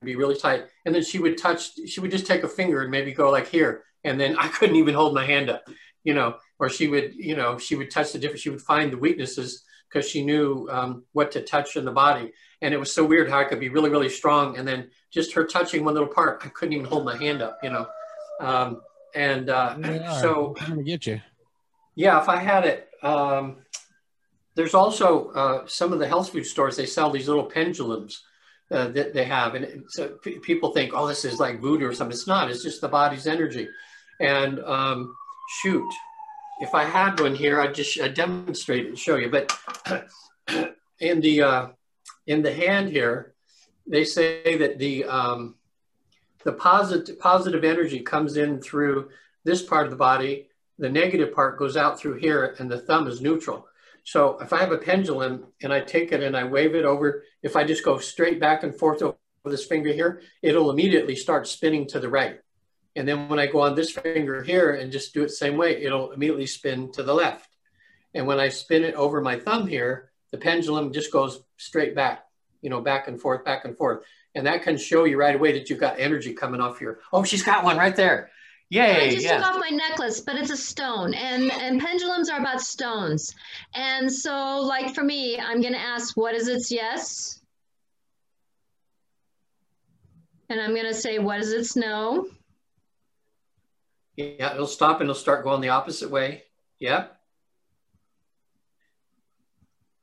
[0.01, 1.71] be really tight, and then she would touch.
[1.87, 4.77] She would just take a finger and maybe go like here, and then I couldn't
[4.77, 5.67] even hold my hand up,
[6.03, 6.37] you know.
[6.59, 8.41] Or she would, you know, she would touch the different.
[8.41, 12.31] She would find the weaknesses because she knew um, what to touch in the body,
[12.61, 15.33] and it was so weird how I could be really, really strong, and then just
[15.33, 17.87] her touching one little part, I couldn't even hold my hand up, you know.
[18.39, 18.81] Um,
[19.15, 21.19] and uh, Yeah, so i'm to get you
[21.99, 22.87] yeah, if I had it.
[23.03, 23.57] Um,
[24.55, 28.23] there's also uh, some of the health food stores, they sell these little pendulums
[28.71, 29.53] uh, that they have.
[29.55, 32.13] And so p- people think, oh, this is like voodoo or something.
[32.13, 33.67] It's not, it's just the body's energy.
[34.21, 35.13] And um,
[35.61, 35.91] shoot,
[36.61, 39.29] if I had one here, I'd just I'd demonstrate it and show you.
[39.29, 39.57] But
[40.99, 41.67] in the, uh,
[42.27, 43.33] in the hand here,
[43.87, 45.55] they say that the, um,
[46.43, 49.09] the positive, positive energy comes in through
[49.43, 53.07] this part of the body the negative part goes out through here and the thumb
[53.07, 53.67] is neutral.
[54.05, 57.23] So if I have a pendulum and I take it and I wave it over,
[57.43, 61.47] if I just go straight back and forth over this finger here, it'll immediately start
[61.47, 62.39] spinning to the right.
[62.95, 65.57] And then when I go on this finger here and just do it the same
[65.57, 67.49] way, it'll immediately spin to the left.
[68.13, 72.25] And when I spin it over my thumb here, the pendulum just goes straight back,
[72.61, 74.03] you know, back and forth, back and forth.
[74.35, 77.23] And that can show you right away that you've got energy coming off your, oh,
[77.23, 78.31] she's got one right there.
[78.71, 79.37] I just Yeah.
[79.37, 83.33] took off my necklace, but it's a stone, and and pendulums are about stones,
[83.73, 87.41] and so like for me, I'm gonna ask, what is its yes?
[90.49, 92.27] And I'm gonna say, what is its no?
[94.19, 96.43] Yeah, it'll stop and it'll start going the opposite way.
[96.79, 97.15] Yep.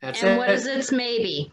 [0.00, 0.38] That's and it.
[0.38, 1.52] what is its maybe?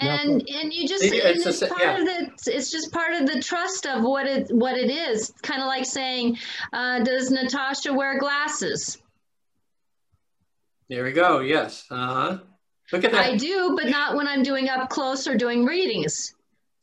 [0.00, 1.98] Now, And and you just It- and it's it's, a- part yeah.
[1.98, 5.32] of the it's just part of the trust of what it what it is.
[5.42, 6.38] Kind of like saying,
[6.72, 8.98] uh, does Natasha wear glasses?
[10.88, 11.40] There we go.
[11.40, 11.84] Yes.
[11.90, 12.38] Uh huh.
[12.92, 13.24] Look at that.
[13.24, 16.35] I do, but not when I'm doing up close or doing readings.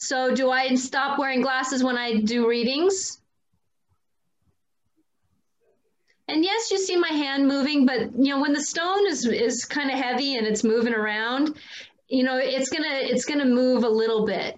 [0.03, 3.21] So do I stop wearing glasses when I do readings?
[6.27, 9.63] And yes, you see my hand moving, but you know when the stone is is
[9.63, 11.57] kind of heavy and it's moving around,
[12.09, 14.57] you know it's gonna it's gonna move a little bit.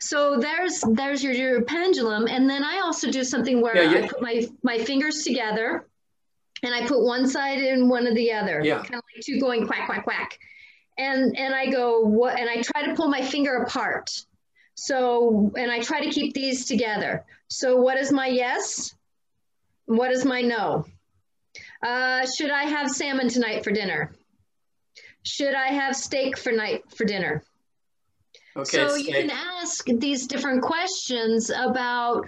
[0.00, 4.04] So there's there's your, your pendulum, and then I also do something where Yeah, yeah.
[4.04, 5.86] I put my my fingers together,
[6.64, 8.78] and I put one side in one of the other, Yeah.
[8.78, 10.40] kind of like two going quack quack quack,
[10.98, 14.10] and and I go what, and I try to pull my finger apart.
[14.74, 17.24] So and I try to keep these together.
[17.48, 18.94] So what is my yes?
[19.86, 20.86] What is my no?
[21.82, 24.14] Uh, should I have salmon tonight for dinner?
[25.24, 27.42] Should I have steak for night for dinner?
[28.54, 28.64] Okay.
[28.64, 32.26] so you can ask these different questions about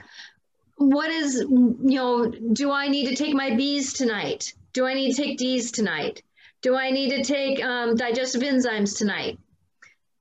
[0.76, 5.14] what is you know do i need to take my b's tonight do i need
[5.14, 6.22] to take d's tonight
[6.64, 9.38] Do I need to take um, digestive enzymes tonight?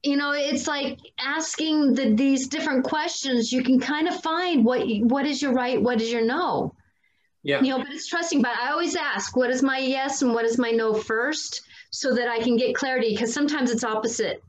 [0.03, 3.53] You know, it's like asking the, these different questions.
[3.53, 6.75] You can kind of find what what is your right, what is your no.
[7.41, 7.61] Yeah.
[7.61, 8.41] You know, but it's trusting.
[8.41, 11.61] But I always ask, what is my yes and what is my no first,
[11.91, 13.11] so that I can get clarity.
[13.11, 14.43] Because sometimes it's opposite.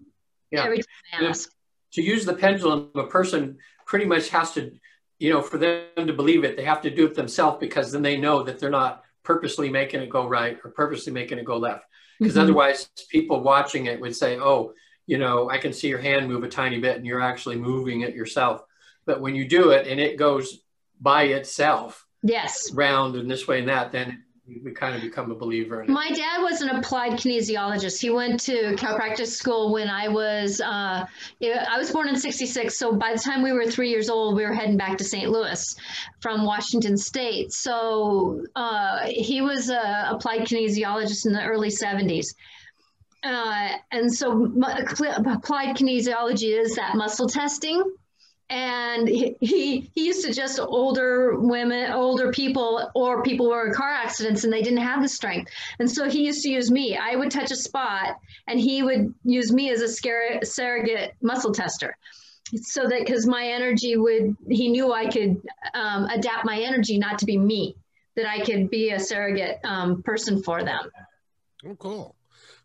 [0.51, 0.65] Yeah.
[0.65, 0.87] Every time
[1.21, 1.51] I ask.
[1.93, 4.73] To use the pendulum, a person pretty much has to,
[5.21, 8.03] you know, for them to believe it, they have to do it themselves because then
[8.03, 11.57] they know that they're not purposely making it go right or purposely making it go
[11.57, 11.85] left.
[12.19, 12.43] Because Mhm.
[12.43, 14.73] otherwise, people watching it would say, "Oh,
[15.07, 18.03] you know, I can see your hand move a tiny bit, and you're actually moving
[18.03, 18.65] it yourself."
[19.07, 20.61] But when you do it and it goes
[21.01, 22.73] by itself, Yes.
[22.73, 24.25] round and this way and that, then
[24.63, 25.93] we kind of become a believer in it.
[25.93, 28.01] My dad was an applied kinesiologist.
[28.01, 31.07] He went to chiropractic school when I was, uh,
[31.43, 32.79] I was born in 66.
[32.79, 35.31] So by the time we were three years old, we were heading back to St.
[35.31, 35.75] Louis
[36.21, 37.53] from Washington State.
[37.53, 42.35] So uh, he was a applied kinesiologist in the early 70s.
[43.25, 44.53] Uh, and so
[45.27, 47.83] applied kinesiology is that muscle testing.
[48.51, 53.69] And he, he he used to just older women older people or people who were
[53.69, 55.51] in car accidents and they didn't have the strength.
[55.79, 56.95] And so he used to use me.
[56.97, 61.53] I would touch a spot and he would use me as a scare, surrogate muscle
[61.53, 61.97] tester.
[62.57, 65.41] So that because my energy would he knew i could
[65.73, 67.75] um, adapt my energy not to be me
[68.17, 70.91] that i could be a surrogate um, person for them.
[71.67, 72.15] Oh, cool.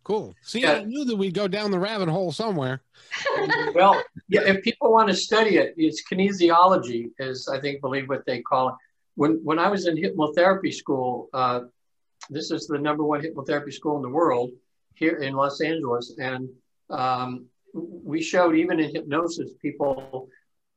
[0.09, 0.33] Cool.
[0.41, 0.71] See, Yeah.
[0.71, 2.81] I knew that we'd go down the rabbit hole somewhere.
[3.75, 8.25] well, yeah, if people want to study it, it's kinesiology, is I think believe what
[8.25, 8.75] they call it.
[9.13, 11.59] When when I was in hypnotherapy school, uh,
[12.27, 14.49] this is the number one hypnotherapy school in the world
[14.95, 16.49] here in Los Angeles, and
[16.89, 17.45] um,
[17.75, 20.27] we showed even in hypnosis, people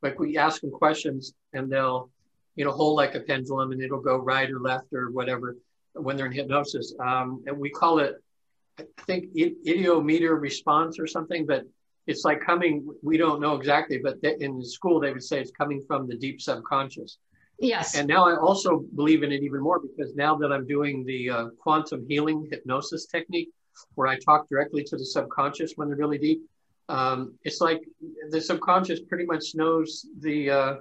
[0.03, 2.11] like we ask them questions and they'll
[2.55, 5.57] you know hold like a pendulum and it'll go right or left or whatever
[5.95, 8.23] when they're in hypnosis, um, and we call it
[8.78, 11.64] I think ideomotor response or something, but
[12.06, 15.52] it's like coming, we don't know exactly, but in the school, they would say it's
[15.52, 17.18] coming from the deep subconscious.
[17.58, 21.04] yes And now I also believe in it even more because now that I'm doing
[21.04, 23.50] the uh, quantum healing hypnosis technique,
[23.94, 26.42] where I talk directly to the subconscious when they're really deep,
[26.88, 27.82] um, it's like
[28.30, 30.74] the subconscious pretty much knows the uh,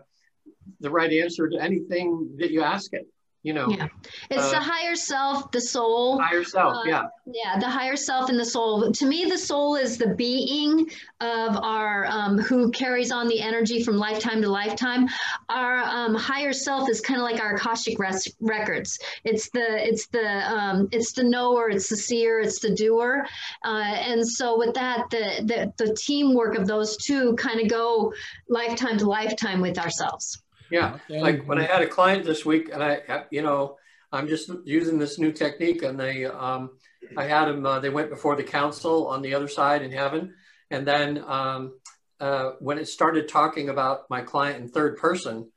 [0.79, 3.07] the right answer to anything that you ask it.
[3.43, 3.87] You know, Yeah.
[4.29, 6.77] it's uh, the higher self the soul higher self.
[6.77, 8.91] Uh, yeah, Yeah, the higher self and the soul.
[8.91, 10.87] To me, the soul is the being
[11.21, 15.07] of our um, who carries on the energy from lifetime to lifetime.
[15.49, 18.99] Our um, higher self is kind of like our akashic res- records.
[19.23, 23.25] It's the it's the um, it's the knower, it's the seer, it's the doer.
[23.65, 23.69] Uh,
[24.11, 28.13] and so with that, the the, the teamwork of those two kind of go
[28.49, 30.43] lifetime to lifetime with ourselves.
[30.71, 30.97] Yeah.
[31.09, 31.21] Okay.
[31.21, 33.77] like when I had a client this week, and I, you know,
[34.11, 36.71] I'm just using this new technique, and they, um,
[37.17, 37.65] I had them.
[37.65, 40.33] Uh, they went before the council on the other side in heaven,
[40.69, 41.73] and then um,
[42.19, 45.49] uh, when it started talking about my client in third person,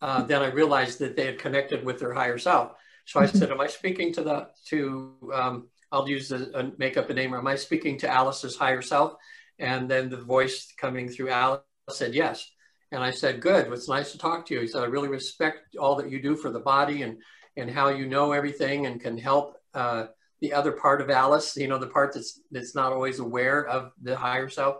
[0.00, 2.72] uh, then I realized that they had connected with their higher self.
[3.06, 6.96] So I said, "Am I speaking to the to?" Um, I'll use the uh, make
[6.96, 7.34] up a name.
[7.34, 9.14] Am I speaking to Alice's higher self?
[9.58, 12.48] And then the voice coming through Alice said yes.
[12.90, 14.60] And I said, good, it's nice to talk to you.
[14.60, 17.18] He said, I really respect all that you do for the body and,
[17.56, 20.06] and how you know everything and can help uh,
[20.40, 23.92] the other part of Alice, you know, the part that's, that's not always aware of
[24.00, 24.78] the higher self.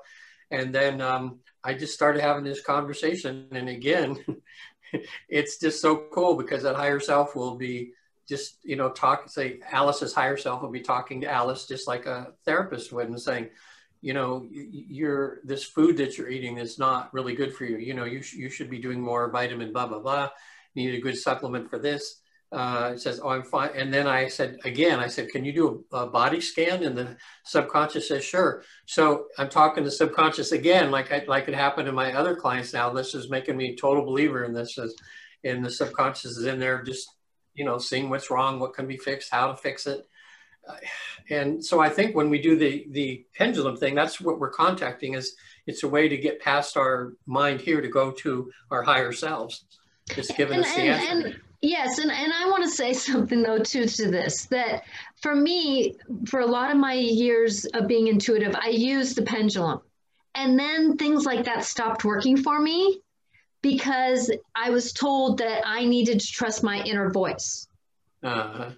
[0.50, 3.48] And then um, I just started having this conversation.
[3.52, 4.16] And again,
[5.28, 7.92] it's just so cool because that higher self will be
[8.28, 12.06] just, you know, talk, say Alice's higher self will be talking to Alice just like
[12.06, 13.50] a therapist would and saying,
[14.00, 17.78] you know, you're this food that you're eating is not really good for you.
[17.78, 20.28] You know, you, sh- you should be doing more vitamin, blah, blah, blah.
[20.74, 22.20] Need a good supplement for this.
[22.50, 23.70] Uh, it says, oh, I'm fine.
[23.74, 26.82] And then I said, again, I said, can you do a, a body scan?
[26.82, 28.62] And the subconscious says, sure.
[28.86, 32.72] So I'm talking to subconscious again, like I, like it happened to my other clients
[32.72, 32.90] now.
[32.90, 34.78] This is making me a total believer in this.
[34.78, 34.94] As,
[35.44, 37.08] and the subconscious is in there just,
[37.54, 40.06] you know, seeing what's wrong, what can be fixed, how to fix it
[41.30, 45.14] and so I think when we do the the pendulum thing, that's what we're contacting
[45.14, 49.12] is it's a way to get past our mind here to go to our higher
[49.12, 49.64] selves.
[50.16, 51.26] It's giving and, us the and, answer.
[51.28, 54.84] and yes and, and i want to say something though too to this that
[55.20, 55.96] for me
[56.26, 59.80] for a lot of my years of being intuitive i used the pendulum
[60.34, 63.00] and then things like that stopped working for me
[63.62, 67.66] because i was told that i needed to trust my inner voice
[68.22, 68.70] uh-huh.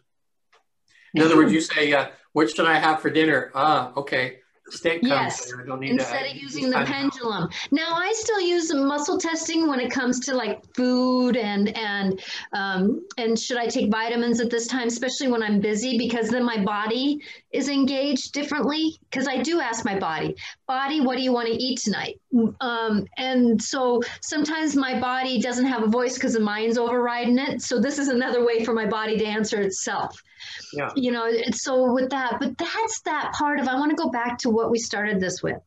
[1.14, 4.38] In other words, you say, uh, "What should I have for dinner?" Ah, okay,
[4.70, 5.46] steak comes Yes.
[5.50, 5.62] there.
[5.62, 9.66] I don't need instead to, of using the pendulum now i still use muscle testing
[9.66, 12.20] when it comes to like food and and
[12.52, 16.44] um, and should i take vitamins at this time especially when i'm busy because then
[16.44, 17.20] my body
[17.52, 20.36] is engaged differently because I do ask my body,
[20.68, 22.20] body, what do you want to eat tonight?
[22.60, 27.62] Um, and so sometimes my body doesn't have a voice because the mind's overriding it.
[27.62, 30.22] So this is another way for my body to answer itself.
[30.72, 30.90] Yeah.
[30.94, 34.38] You know, so with that, but that's that part of, I want to go back
[34.38, 35.58] to what we started this with.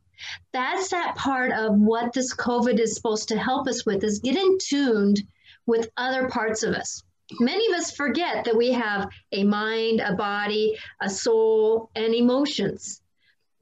[0.54, 4.58] That's that part of what this COVID is supposed to help us with is getting
[4.66, 5.22] tuned
[5.66, 7.04] with other parts of us
[7.40, 13.02] many of us forget that we have a mind, a body, a soul, and emotions.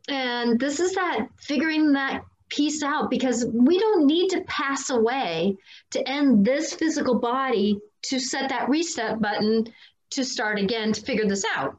[0.07, 5.57] And this is that figuring that piece out because we don't need to pass away
[5.91, 9.65] to end this physical body to set that reset button
[10.11, 11.77] to start again to figure this out.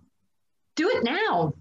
[0.76, 1.54] Do it now.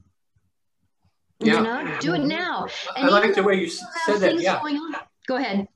[1.39, 1.57] Yeah.
[1.57, 2.27] You know, do it mm-hmm.
[2.27, 2.67] now.
[2.95, 4.39] And I like the way you said that.
[4.39, 4.61] Yeah.
[5.27, 5.67] Go ahead.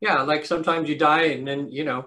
[0.00, 2.06] Yeah, like sometimes you die and then, you know,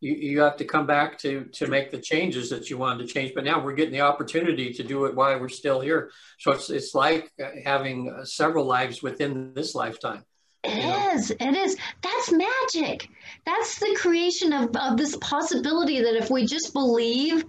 [0.00, 3.12] you, you have to come back to to make the changes that you wanted to
[3.12, 3.32] change.
[3.34, 6.10] But now we're getting the opportunity to do it while we're still here.
[6.38, 7.30] So it's it's like
[7.64, 10.24] having uh, several lives within this lifetime.
[10.62, 11.10] It know?
[11.12, 11.30] is.
[11.30, 11.76] It is.
[12.02, 13.08] That's magic.
[13.46, 17.44] That's the creation of, of this possibility that if we just believe,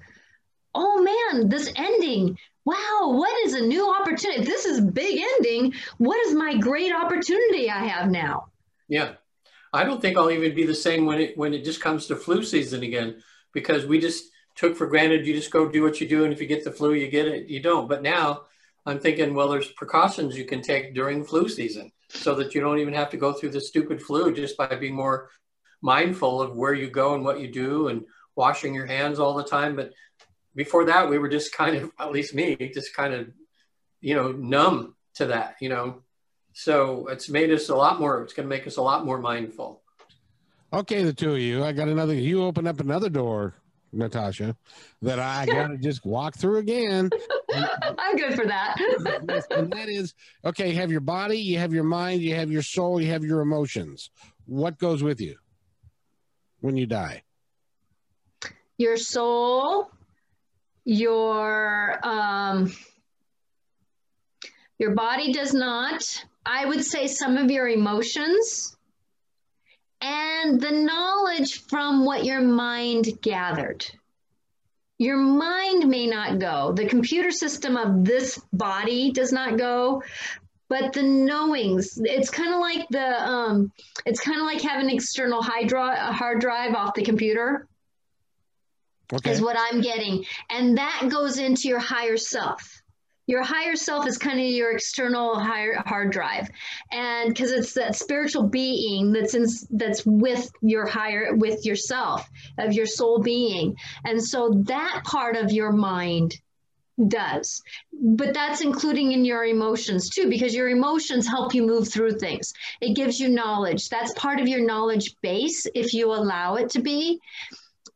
[0.73, 1.01] oh
[1.33, 4.43] man, this ending, wow, what is a new opportunity?
[4.45, 5.73] This is big ending.
[5.97, 8.47] What is my great opportunity I have now?
[8.87, 9.13] Yeah.
[9.73, 12.15] I don't think I'll even be the same when it when it just comes to
[12.15, 13.21] flu season again,
[13.53, 16.41] because we just took for granted you just go do what you do, and if
[16.41, 17.47] you get the flu, you get it.
[17.47, 17.87] You don't.
[17.87, 18.43] But now
[18.85, 22.79] I'm thinking, well, there's precautions you can take during flu season, so that you don't
[22.79, 25.29] even have to go through the stupid flu just by being more
[25.81, 28.03] mindful of where you go and what you do, and
[28.35, 29.75] washing your hands all the time.
[29.75, 29.93] But
[30.53, 33.29] before that, we were just kind of, at least me, just kind of,
[34.01, 35.55] you know, numb to that.
[35.61, 36.03] You know,
[36.61, 39.17] so it's made us a lot more, it's going to make us a lot more
[39.17, 39.81] mindful.
[40.71, 43.55] Okay, the two of you, I got another, you open up another door,
[43.91, 44.55] Natasha,
[45.01, 47.09] that I got to just walk through again.
[47.97, 48.75] I'm good for that.
[49.49, 50.13] and that is
[50.45, 53.23] okay, you have your body, you have your mind, you have your soul, you have
[53.23, 54.11] your emotions.
[54.45, 55.37] What goes with you
[56.59, 57.23] when you die?
[58.77, 59.89] Your soul,
[60.85, 62.71] your um
[64.77, 68.75] your body does not I would say some of your emotions
[70.01, 73.85] and the knowledge from what your mind gathered.
[74.97, 76.73] Your mind may not go.
[76.73, 80.03] The computer system of this body does not go,
[80.69, 81.99] but the knowings.
[82.03, 83.21] It's kind of like the.
[83.21, 83.71] Um,
[84.05, 87.67] it's kind of like having an external hard drive, hard drive off the computer.
[89.13, 89.31] Okay.
[89.31, 92.80] Is what I'm getting, and that goes into your higher self
[93.31, 96.49] your higher self is kind of your external higher hard drive.
[96.91, 102.29] And because it's that spiritual being that's in that's with your higher with yourself
[102.59, 103.77] of your soul being.
[104.03, 106.35] And so that part of your mind
[107.07, 107.63] does.
[107.93, 112.53] But that's including in your emotions too because your emotions help you move through things.
[112.81, 113.87] It gives you knowledge.
[113.87, 117.21] That's part of your knowledge base if you allow it to be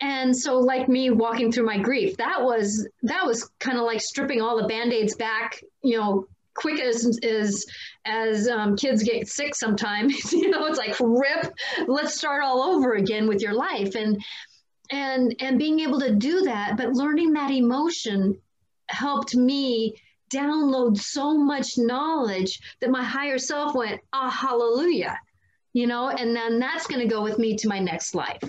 [0.02, 4.02] and so like me walking through my grief that was that was kind of like
[4.02, 7.66] stripping all the band-aids back you know quick as as
[8.06, 11.54] as um, kids get sick sometimes you know it's like rip
[11.88, 13.96] let's start all over again with your life.
[13.96, 14.24] And
[14.91, 18.39] and and being able to do that but learning that emotion
[18.88, 19.96] helped me
[20.32, 25.18] download so much knowledge that my higher self went ah hallelujah
[25.74, 28.43] you know and then that's going to go with me to my next life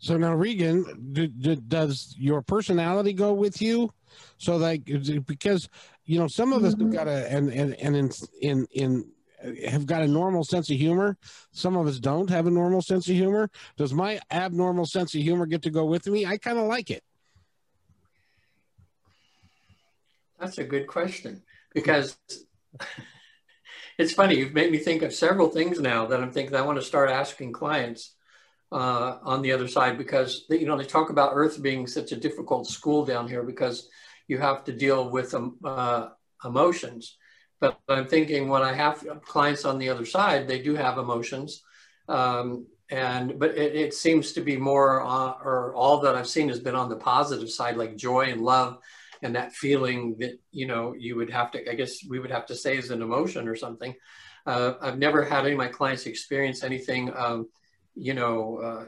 [0.00, 3.92] so now, Regan, do, do, does your personality go with you?
[4.38, 4.84] So like,
[5.26, 5.68] because
[6.06, 6.90] you know, some of us have mm-hmm.
[6.90, 9.12] got a and and and in in in
[9.68, 11.18] have got a normal sense of humor.
[11.52, 13.50] Some of us don't have a normal sense of humor.
[13.76, 16.24] Does my abnormal sense of humor get to go with me?
[16.24, 17.04] I kind of like it.
[20.38, 21.42] That's a good question
[21.74, 22.16] because
[23.98, 24.36] it's funny.
[24.36, 27.10] You've made me think of several things now that I'm thinking I want to start
[27.10, 28.14] asking clients
[28.72, 32.16] uh, on the other side because you know they talk about Earth being such a
[32.16, 33.88] difficult school down here because
[34.28, 36.08] you have to deal with um, uh,
[36.44, 37.16] emotions.
[37.60, 41.62] But I'm thinking when I have clients on the other side, they do have emotions,
[42.08, 46.48] um, and but it, it, seems to be more uh, or all that I've seen
[46.48, 48.78] has been on the positive side, like joy and love,
[49.22, 51.70] and that feeling that you know you would have to.
[51.70, 53.94] I guess we would have to say is an emotion or something.
[54.46, 57.12] Uh, I've never had any of my clients experience anything.
[57.14, 57.48] Um,
[58.00, 58.84] you know, uh,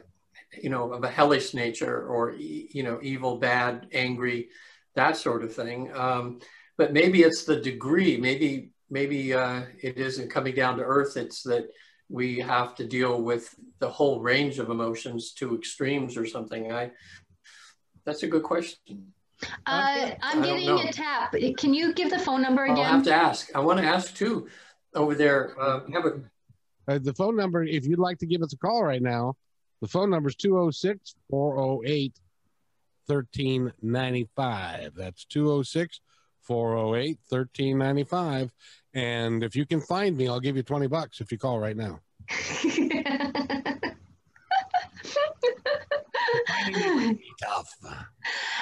[0.62, 4.48] you know, of a hellish nature or, you know, evil, bad, angry,
[4.94, 5.94] that sort of thing.
[5.94, 6.40] Um,
[6.78, 11.16] but maybe it's the degree, maybe, maybe uh, it isn't coming down to earth.
[11.16, 11.68] It's that
[12.08, 16.72] we have to deal with the whole range of emotions to extremes or something.
[16.72, 16.90] I,
[18.04, 19.12] that's a good question.
[19.66, 21.34] Uh, I'm getting a tap.
[21.58, 22.78] Can you give the phone number again?
[22.78, 23.54] I'll have to ask.
[23.54, 24.48] I want to ask too
[24.94, 25.54] over there.
[25.60, 26.20] Uh, have a
[26.89, 29.35] Uh, the phone number, if you'd like to give us a call right now,
[29.80, 32.12] the phone number is 206 408
[33.07, 34.95] 1395.
[34.95, 36.01] That's 206
[36.43, 38.53] 408 1395.
[38.95, 41.76] And if you can find me, I'll give you 20 bucks if you call right
[41.76, 42.01] now.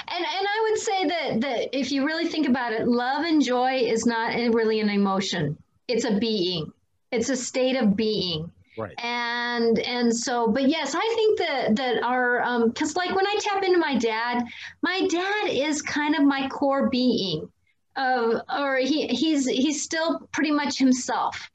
[0.08, 3.42] And and I would say that that if you really think about it, love and
[3.42, 5.56] joy is not really an emotion.
[5.88, 6.72] It's a being.
[7.12, 8.50] It's a state of being.
[8.78, 8.94] Right.
[9.02, 13.36] And and so, but yes, I think that that our um because like when I
[13.40, 14.44] tap into my dad,
[14.82, 17.48] my dad is kind of my core being.
[17.96, 21.50] Of or he he's he's still pretty much himself,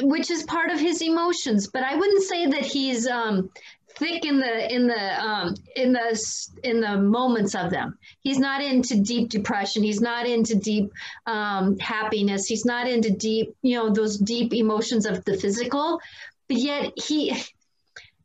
[0.00, 1.68] which is part of his emotions.
[1.68, 3.50] But I wouldn't say that he's um
[3.96, 7.98] thick in the in the um in the in the moments of them.
[8.20, 9.82] He's not into deep depression.
[9.82, 10.92] He's not into deep
[11.26, 12.46] um happiness.
[12.46, 16.00] He's not into deep you know those deep emotions of the physical
[16.48, 17.34] but yet he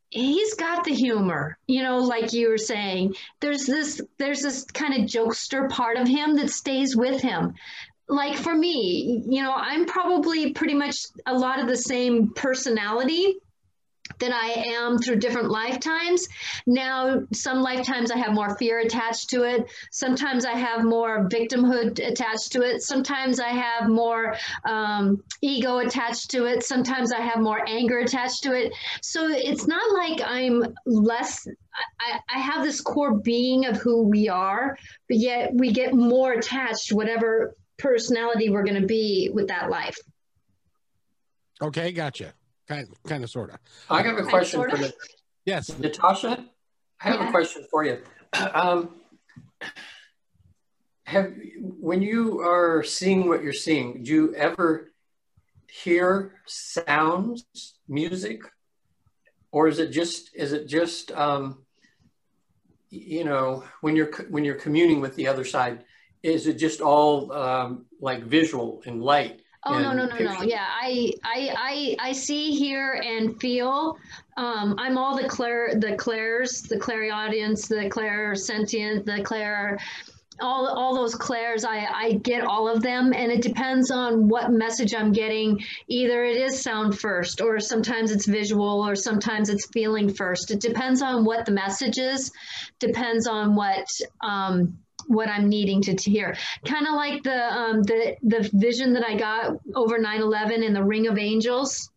[0.09, 3.15] he's got the humor you know like you were saying.
[3.39, 7.53] There's this there's this kind of jokester part of him that stays with him.
[8.09, 10.95] Like for me you know i'm probably pretty much
[11.25, 13.35] a lot of the same personality
[14.19, 16.27] that I am through different lifetimes.
[16.65, 19.69] Now, some lifetimes I have more fear attached to it.
[19.91, 22.81] Sometimes I have more victimhood attached to it.
[22.81, 26.63] Sometimes I have more um, ego attached to it.
[26.63, 28.73] Sometimes I have more anger attached to it.
[29.01, 31.47] So it's not like I'm less.
[31.99, 36.33] I, I have this core being of who we are, but yet we get more
[36.33, 39.97] attached, whatever personality we're going to be with that life.
[41.61, 42.33] Okay, gotcha.
[42.67, 43.57] Kind, kind of, sort of.
[43.89, 44.87] I have a question for Na-
[45.45, 45.77] Yes.
[45.79, 46.45] Natasha.
[47.01, 47.27] I have Yeah.
[47.29, 48.01] a question for you.
[48.53, 49.01] Um,
[51.05, 51.33] have
[51.79, 54.91] when you are seeing what you're seeing, do you ever
[55.71, 57.45] hear sounds,
[57.87, 58.41] music,
[59.53, 61.65] or is it just is it just um,
[62.89, 65.85] you know when you're when you're communing with the other side?
[66.21, 69.39] Is it just all um, like visual and light?
[69.65, 70.41] Oh no no no no!
[70.43, 73.97] Yeah, I I I I see, hear, and feel.
[74.37, 79.77] Um, I'm all the clair the clairs, the clairaudience, the clair sentient, the clair,
[80.39, 81.65] all all those clairs.
[81.65, 85.59] I I get all of them, and it depends on what message I'm getting.
[85.87, 90.51] Either it is sound first, or sometimes it's visual, or sometimes it's feeling first.
[90.51, 92.31] It depends on what the message is.
[92.79, 93.87] Depends on what.
[94.21, 94.77] Um,
[95.07, 96.35] what I'm needing to, to hear.
[96.65, 100.83] Kind of like the um, the the vision that I got over 9/11 in the
[100.83, 101.89] Ring of Angels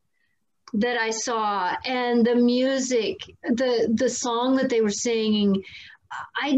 [0.74, 5.62] that I saw, and the music, the the song that they were singing.
[6.36, 6.56] I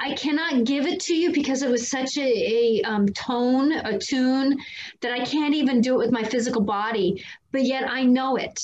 [0.00, 3.98] I cannot give it to you because it was such a, a um, tone, a
[3.98, 4.56] tune
[5.00, 7.24] that I can't even do it with my physical body.
[7.50, 8.60] But yet I know it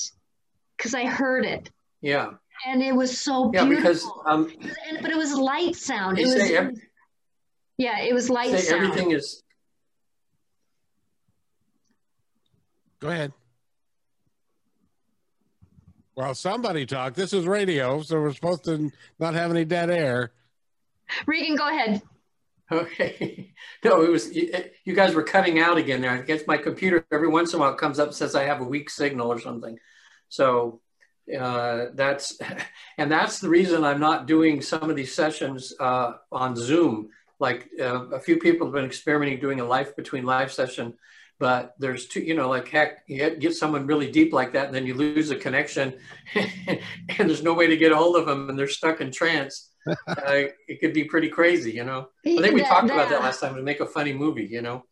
[0.77, 1.69] because I heard it,
[2.01, 2.31] Yeah,
[2.65, 3.65] and it was so yeah.
[3.65, 3.91] beautiful.
[3.91, 4.51] Because um,
[4.89, 6.19] and, but it was light sound.
[6.19, 6.35] It was
[7.77, 8.83] yeah, it was light say sound.
[8.83, 9.43] everything is
[12.99, 13.33] Go ahead.
[16.15, 17.13] Well, somebody talk.
[17.13, 20.31] This is radio, so we're supposed to not have any dead air.
[21.27, 22.01] Regan, go ahead.
[22.71, 23.51] Okay.
[23.83, 24.51] No, it was you,
[24.83, 26.09] you guys were cutting out again there.
[26.09, 28.61] I guess my computer every once in a while comes up and says I have
[28.61, 29.77] a weak signal or something.
[30.27, 30.81] So
[31.39, 32.39] uh, that's
[32.97, 37.09] and that's the reason I'm not doing some of these sessions uh, on Zoom.
[37.39, 40.93] Like uh, a few people have been experimenting doing a life between live session,
[41.39, 42.21] but there's two.
[42.21, 44.93] You know, like heck, you get- get someone really deep like that, and then you
[44.93, 45.95] lose a connection,
[46.35, 46.79] and
[47.29, 49.71] there's no way to get a hold of them, and they're stuck in trance.
[50.07, 50.15] uh,
[50.67, 52.07] it could be pretty crazy, you know.
[52.25, 54.45] I think we That- talked about that that- last time to make a funny movie,
[54.45, 54.85] you know.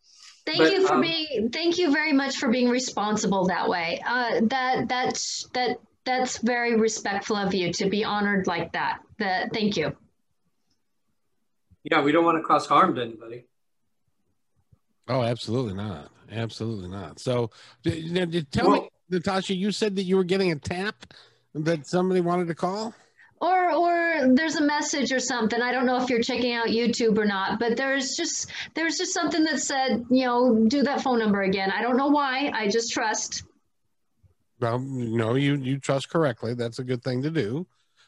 [0.46, 1.48] Thank But, you for um, being.
[1.50, 4.02] Thank you very much for being responsible that way.
[4.06, 8.98] Uh, that that's that that's very respectful of you to be honored like that.
[9.18, 9.96] That thank you.
[11.84, 13.44] Yeah, we don't want to cause harm to anybody.
[15.06, 16.10] Oh, absolutely not.
[16.32, 17.20] Absolutely not.
[17.20, 17.50] So,
[17.82, 21.12] d- d- d- tell me, Natasha, you said that you were getting a tap
[21.54, 22.94] that somebody wanted to call.
[23.40, 25.60] Or or there's a message or something.
[25.60, 29.12] I don't know if you're checking out YouTube or not, but there's just there's just
[29.12, 31.70] something that said you know do that phone number again.
[31.70, 32.50] I don't know why.
[32.54, 33.42] I just trust.
[34.60, 36.54] Well, no, you you trust correctly.
[36.54, 37.66] That's a good thing to do,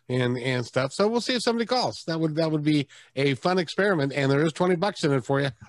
[0.08, 0.92] and and stuff.
[0.92, 2.04] So we'll see if somebody calls.
[2.06, 5.24] That would that would be a fun experiment, and there is twenty bucks in it
[5.24, 5.50] for you.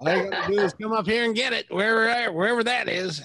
[0.00, 2.88] All you got to do is come up here and get it wherever wherever that
[2.88, 3.22] is.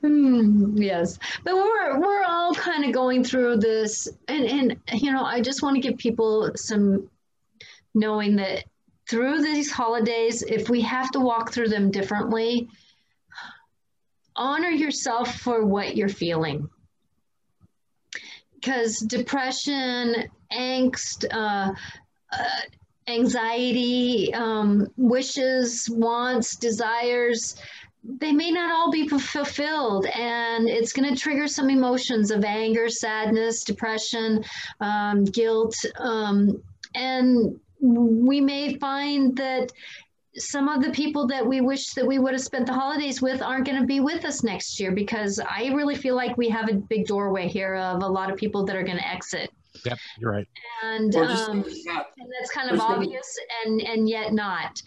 [0.00, 5.24] Hmm, yes, but we're we're all kind of going through this, and and you know,
[5.24, 7.08] I just want to give people some
[7.94, 8.64] knowing that
[9.08, 12.68] through these holidays, if we have to walk through them differently,
[14.38, 16.68] honor yourself for what you're feeling.
[18.54, 21.72] Because depression, angst, uh,
[22.32, 22.60] uh,
[23.06, 27.56] anxiety, um, wishes, wants, desires,
[28.04, 32.88] they may not all be fulfilled and it's going to trigger some emotions of anger
[32.88, 34.42] sadness depression
[34.80, 36.62] um, guilt um,
[36.94, 39.72] and we may find that
[40.38, 43.42] some of the people that we wish that we would have spent the holidays with
[43.42, 46.68] aren't going to be with us next year because I really feel like we have
[46.68, 49.50] a big doorway here of a lot of people that are going to exit.
[49.84, 50.48] Yep, you're right.
[50.82, 54.82] And, um, and that's kind of obvious and, and yet not.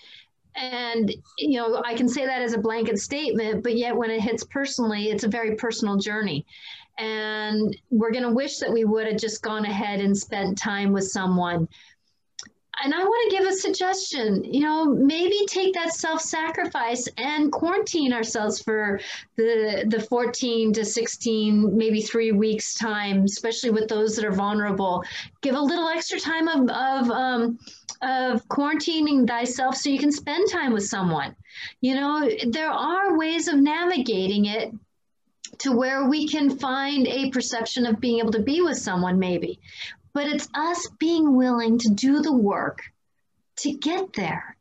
[0.55, 4.21] And, you know, I can say that as a blanket statement, but yet when it
[4.21, 6.45] hits personally, it's a very personal journey.
[6.97, 10.91] And we're going to wish that we would have just gone ahead and spent time
[10.91, 11.69] with someone
[12.83, 14.43] and I want to give a suggestion.
[14.43, 18.99] You know, maybe take that self-sacrifice and quarantine ourselves for
[19.35, 25.03] the the 14 to 16, maybe three weeks time, especially with those that are vulnerable.
[25.41, 27.59] Give a little extra time of of um,
[28.01, 31.35] of quarantining thyself so you can spend time with someone.
[31.81, 34.73] You know, there are ways of navigating it
[35.59, 39.59] to where we can find a perception of being able to be with someone maybe
[40.13, 42.81] but it's us being willing to do the work
[43.57, 44.55] to get there.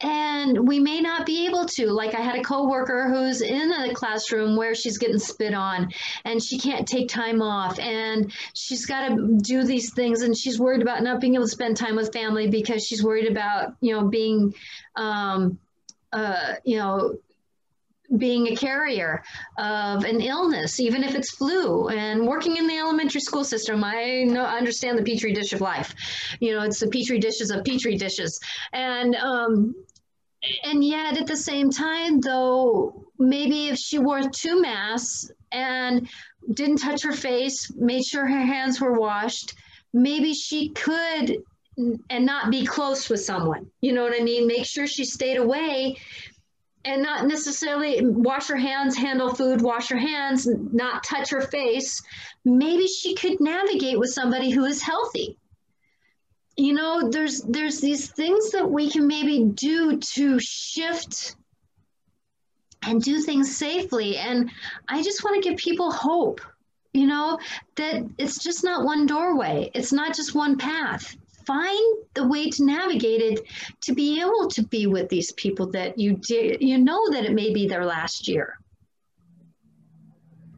[0.00, 1.88] And we may not be able to.
[1.90, 5.92] Like I had a coworker who's in a classroom where she's getting spit on
[6.24, 10.60] and she can't take time off and she's got to do these things and she's
[10.60, 13.92] worried about not being able to spend time with family because she's worried about, you
[13.92, 14.54] know, being
[14.94, 15.58] um,
[16.12, 17.18] uh, you know,
[18.16, 19.22] being a carrier
[19.58, 21.88] of an illness, even if it's flu.
[21.88, 25.94] And working in the elementary school system, I know understand the petri dish of life.
[26.40, 28.38] You know, it's the petri dishes of petri dishes,
[28.72, 29.74] and um,
[30.64, 36.08] and yet at the same time, though, maybe if she wore two masks and
[36.54, 39.54] didn't touch her face, made sure her hands were washed,
[39.92, 41.38] maybe she could
[42.10, 43.70] and not be close with someone.
[43.80, 44.46] You know what I mean?
[44.46, 45.96] Make sure she stayed away
[46.88, 52.02] and not necessarily wash her hands, handle food, wash her hands, not touch her face,
[52.46, 55.36] maybe she could navigate with somebody who is healthy.
[56.56, 61.36] You know, there's there's these things that we can maybe do to shift
[62.82, 64.16] and do things safely.
[64.16, 64.50] And
[64.88, 66.40] I just want to give people hope,
[66.94, 67.38] you know,
[67.76, 69.70] that it's just not one doorway.
[69.74, 71.14] It's not just one path
[71.48, 73.40] find the way to navigate it
[73.80, 77.32] to be able to be with these people that you did you know that it
[77.32, 78.58] may be their last year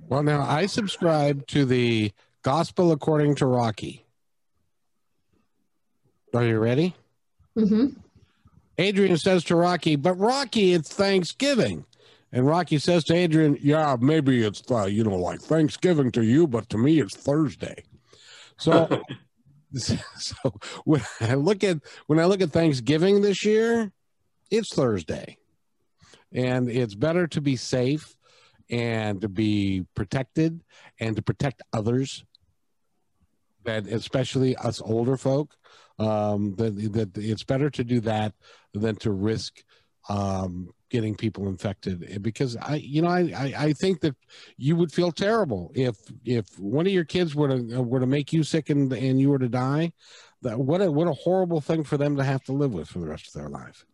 [0.08, 2.10] well now i subscribe to the
[2.42, 4.04] gospel according to rocky
[6.34, 6.92] are you ready
[7.56, 7.86] mm-hmm.
[8.78, 11.84] adrian says to rocky but rocky it's thanksgiving
[12.32, 16.46] and Rocky says to Adrian, "Yeah, maybe it's uh, you know like Thanksgiving to you,
[16.46, 17.82] but to me it's Thursday."
[18.56, 19.02] So
[19.74, 20.54] so
[20.84, 23.92] when I look at when I look at Thanksgiving this year,
[24.50, 25.38] it's Thursday.
[26.32, 28.16] And it's better to be safe
[28.70, 30.62] and to be protected
[31.00, 32.24] and to protect others
[33.64, 35.56] that especially us older folk
[35.98, 38.32] um, that, that it's better to do that
[38.72, 39.62] than to risk
[40.10, 44.16] um, getting people infected because I, you know, I, I, think that
[44.56, 45.94] you would feel terrible if,
[46.24, 49.30] if one of your kids were to, were to make you sick and, and you
[49.30, 49.92] were to die,
[50.42, 52.98] that what a, what a horrible thing for them to have to live with for
[52.98, 53.84] the rest of their life.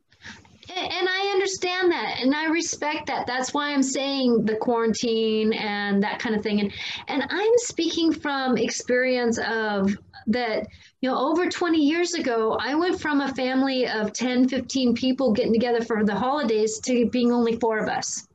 [0.74, 3.26] And I understand that and I respect that.
[3.26, 6.60] That's why I'm saying the quarantine and that kind of thing.
[6.60, 6.72] And,
[7.08, 9.96] and I'm speaking from experience of
[10.26, 10.66] that
[11.00, 15.32] you know over 20 years ago i went from a family of 10 15 people
[15.32, 18.26] getting together for the holidays to being only four of us.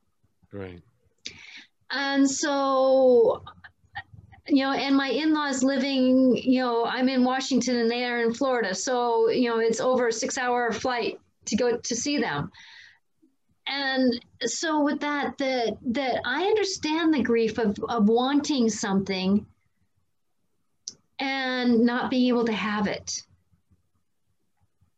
[0.51, 0.81] Right.
[1.89, 3.43] And so
[4.47, 8.33] you know and my in-laws living you know i'm in washington and they are in
[8.33, 8.73] florida.
[8.73, 12.51] So you know it's over a six hour flight to go to see them.
[13.67, 14.13] And
[14.45, 19.45] so with that that that i understand the grief of of wanting something
[21.21, 23.21] and not being able to have it.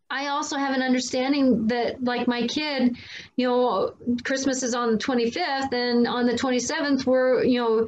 [0.09, 2.95] I also have an understanding that, like my kid,
[3.35, 7.87] you know, Christmas is on the 25th, and on the 27th, we're, you know,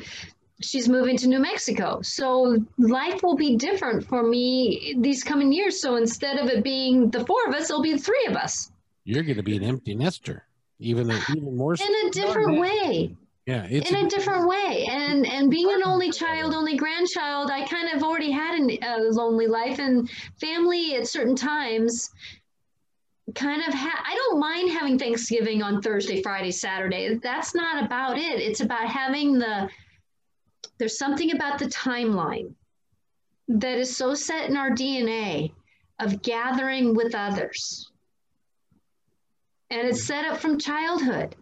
[0.62, 2.02] she's moving to New Mexico.
[2.02, 5.80] So life will be different for me these coming years.
[5.80, 8.72] So instead of it being the four of us, it'll be the three of us.
[9.04, 10.46] You're going to be an empty nester.
[10.80, 13.16] even even more in a different way.
[13.46, 14.88] Yeah, it's in a, a different way.
[14.90, 19.02] And and being an only child, only grandchild, I kind of already had an, a
[19.12, 22.10] lonely life and family at certain times.
[23.36, 27.16] Kind of, ha- I don't mind having Thanksgiving on Thursday, Friday, Saturday.
[27.16, 28.40] That's not about it.
[28.40, 29.70] It's about having the.
[30.78, 32.54] There's something about the timeline
[33.48, 35.52] that is so set in our DNA
[36.00, 37.92] of gathering with others.
[39.70, 40.08] And it's mm-hmm.
[40.08, 41.36] set up from childhood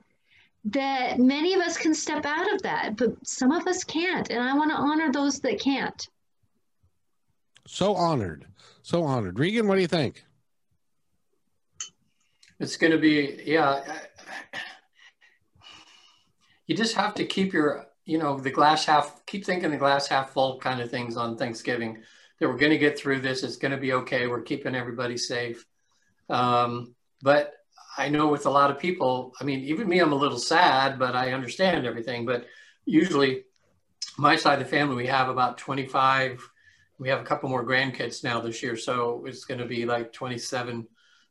[0.66, 4.30] that many of us can step out of that, but some of us can't.
[4.30, 6.08] And I want to honor those that can't.
[7.68, 8.46] So honored.
[8.82, 9.40] So honored.
[9.40, 10.24] Regan, what do you think?
[12.60, 13.84] It's going to be, yeah.
[16.68, 20.08] You just have to keep your, you know, the glass half, keep thinking the glass
[20.08, 22.02] half full kind of things on Thanksgiving
[22.40, 23.44] that we're going to get through this.
[23.44, 24.28] It's going to be okay.
[24.28, 25.66] We're keeping everybody safe.
[26.30, 27.54] Um, but
[27.98, 30.98] I know with a lot of people, I mean, even me, I'm a little sad,
[30.98, 32.26] but I understand everything.
[32.26, 32.48] But
[32.86, 33.44] usually,
[34.18, 36.50] my side of the family, we have about 25.
[37.00, 38.76] We have a couple more grandkids now this year.
[38.78, 40.88] So it's going to be like 27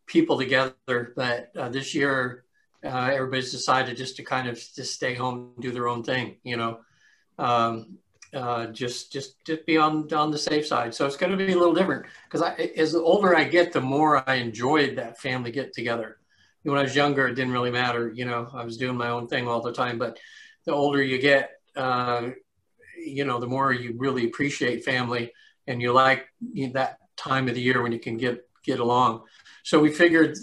[0.06, 1.12] people together.
[1.16, 2.44] But uh, this year,
[2.84, 6.56] uh, everybody's decided just to kind of just stay home, do their own thing, you
[6.56, 6.80] know.
[7.38, 7.98] Um,
[8.34, 10.94] uh, just just just be on on the safe side.
[10.94, 12.42] So it's going to be a little different because
[12.76, 16.18] as the older I get, the more I enjoyed that family get together.
[16.62, 18.10] When I was younger, it didn't really matter.
[18.10, 19.98] You know, I was doing my own thing all the time.
[19.98, 20.18] But
[20.64, 22.30] the older you get, uh,
[22.96, 25.32] you know, the more you really appreciate family
[25.66, 26.26] and you like
[26.72, 29.22] that time of the year when you can get get along.
[29.64, 30.36] So we figured,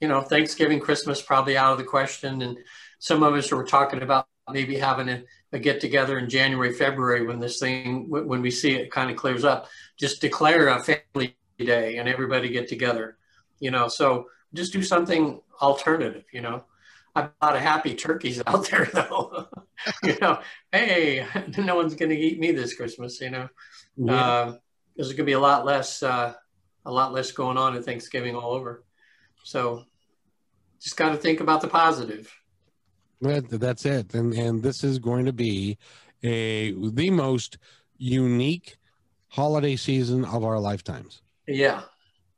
[0.00, 2.58] you know, Thanksgiving, Christmas probably out of the question, and
[2.98, 5.22] some of us were talking about maybe having a,
[5.52, 9.16] a get together in January, February when this thing, when we see it kind of
[9.16, 9.68] clears up,
[9.98, 13.16] just declare a family day and everybody get together,
[13.60, 16.64] you know, so just do something alternative, you know.
[17.14, 19.48] I've got a happy turkeys out there though,
[20.02, 20.38] you know,
[20.70, 21.26] hey,
[21.58, 23.48] no one's going to eat me this Christmas, you know,
[23.96, 24.14] yeah.
[24.14, 24.56] uh,
[24.96, 26.34] there's going to be a lot less, uh,
[26.84, 28.84] a lot less going on at Thanksgiving all over.
[29.44, 29.84] So
[30.80, 32.32] just got to think about the positive.
[33.20, 35.78] Well that's it, and and this is going to be
[36.22, 37.58] a the most
[37.96, 38.76] unique
[39.28, 41.22] holiday season of our lifetimes.
[41.48, 41.82] Yeah,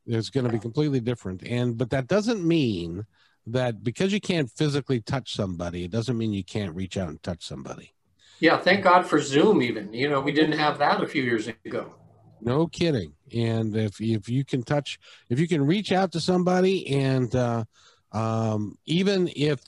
[0.09, 3.05] it's going to be completely different, and but that doesn't mean
[3.47, 7.21] that because you can't physically touch somebody, it doesn't mean you can't reach out and
[7.23, 7.93] touch somebody.
[8.39, 9.61] Yeah, thank God for Zoom.
[9.61, 11.95] Even you know we didn't have that a few years ago.
[12.41, 13.13] No kidding.
[13.35, 14.99] And if if you can touch,
[15.29, 17.65] if you can reach out to somebody, and uh,
[18.11, 19.61] um, even if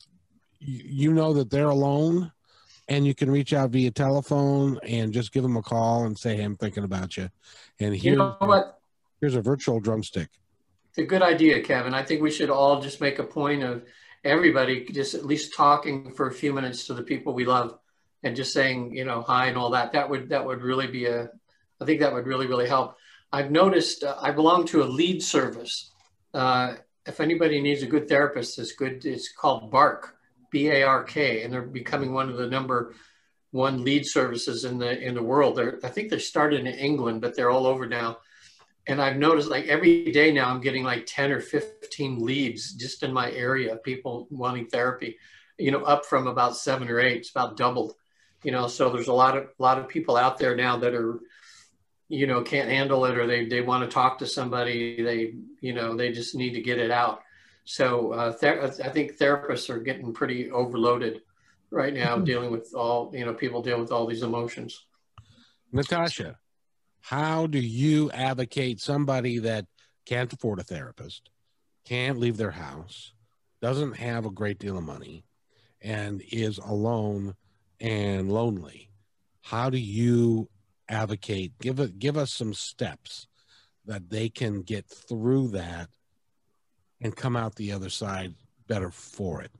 [0.59, 2.31] you know that they're alone
[2.87, 6.35] and you can reach out via telephone and just give them a call and say,
[6.35, 7.29] hey, I'm thinking about you.
[7.79, 8.11] And here.
[8.11, 8.80] you know what?
[9.21, 10.29] Here's a virtual drumstick.
[10.89, 11.93] It's a good idea, Kevin.
[11.93, 13.83] I think we should all just make a point of
[14.25, 17.77] everybody just at least talking for a few minutes to the people we love
[18.23, 19.93] and just saying, you know, hi and all that.
[19.93, 21.29] That would, that would really be a,
[21.79, 22.97] I think that would really, really help.
[23.31, 25.91] I've noticed uh, I belong to a lead service.
[26.33, 29.05] Uh, if anybody needs a good therapist, it's good.
[29.05, 30.17] It's called Bark
[30.51, 32.93] B-A-R-K, and they're becoming one of the number
[33.51, 35.55] one lead services in the in the world.
[35.55, 38.17] They're, I think they started in England, but they're all over now.
[38.87, 43.03] And I've noticed like every day now, I'm getting like 10 or 15 leads just
[43.03, 45.17] in my area, people wanting therapy,
[45.57, 47.93] you know, up from about seven or eight, it's about doubled,
[48.43, 50.95] you know, so there's a lot of, a lot of people out there now that
[50.95, 51.19] are,
[52.09, 55.01] you know, can't handle it or they, they want to talk to somebody.
[55.01, 57.21] They, you know, they just need to get it out.
[57.63, 61.21] So uh, I think therapists are getting pretty overloaded
[61.69, 62.25] right now, mm-hmm.
[62.25, 64.85] dealing with all you know people dealing with all these emotions.
[65.71, 66.37] Natasha,
[67.01, 69.65] how do you advocate somebody that
[70.05, 71.29] can't afford a therapist,
[71.85, 73.13] can't leave their house,
[73.61, 75.23] doesn't have a great deal of money,
[75.81, 77.35] and is alone
[77.79, 78.89] and lonely?
[79.41, 80.49] How do you
[80.87, 81.53] advocate?
[81.59, 83.27] Give it, give us some steps
[83.85, 85.89] that they can get through that
[87.01, 88.35] and come out the other side
[88.67, 89.51] better for it.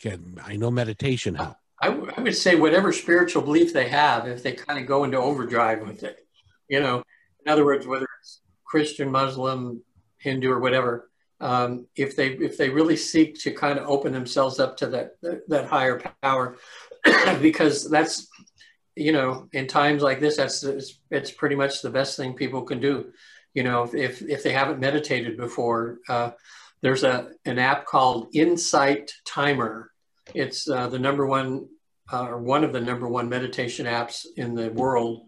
[0.00, 1.56] Can I know meditation help?
[1.80, 5.86] I, would say whatever spiritual belief they have, if they kind of go into overdrive
[5.86, 6.25] with it,
[6.68, 7.02] you know,
[7.44, 9.82] in other words, whether it's Christian, Muslim,
[10.18, 11.10] Hindu, or whatever,
[11.40, 15.16] um, if they if they really seek to kind of open themselves up to that
[15.22, 16.56] that, that higher power,
[17.40, 18.28] because that's
[18.94, 22.62] you know in times like this, that's it's, it's, pretty much the best thing people
[22.62, 23.12] can do.
[23.52, 25.98] You know, if if they haven't meditated before.
[26.08, 26.30] Uh,
[26.82, 29.90] there's a, an app called Insight Timer.
[30.34, 31.68] It's uh, the number one,
[32.12, 35.22] uh, or one of the number one meditation apps in the world.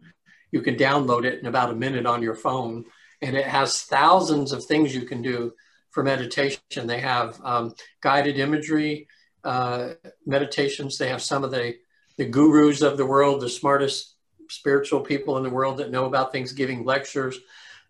[0.51, 2.85] You can download it in about a minute on your phone,
[3.21, 5.53] and it has thousands of things you can do
[5.91, 6.87] for meditation.
[6.87, 9.09] They have um, guided imagery,
[9.45, 9.95] uh,
[10.27, 10.99] meditations.
[10.99, 11.77] They have some of the,
[12.17, 14.15] the gurus of the world, the smartest
[14.49, 17.39] spiritual people in the world that know about things giving lectures.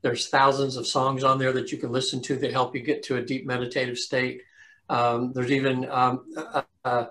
[0.03, 3.03] There's thousands of songs on there that you can listen to that help you get
[3.05, 4.43] to a deep meditative state.
[4.89, 7.07] Um, there's even, um, uh, uh,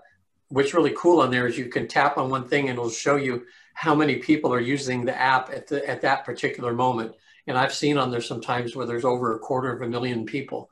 [0.50, 3.18] what's really cool on there is you can tap on one thing and it'll show
[3.18, 3.46] you
[3.78, 7.14] how many people are using the app at, the, at that particular moment.
[7.46, 10.72] And I've seen on there sometimes where there's over a quarter of a million people.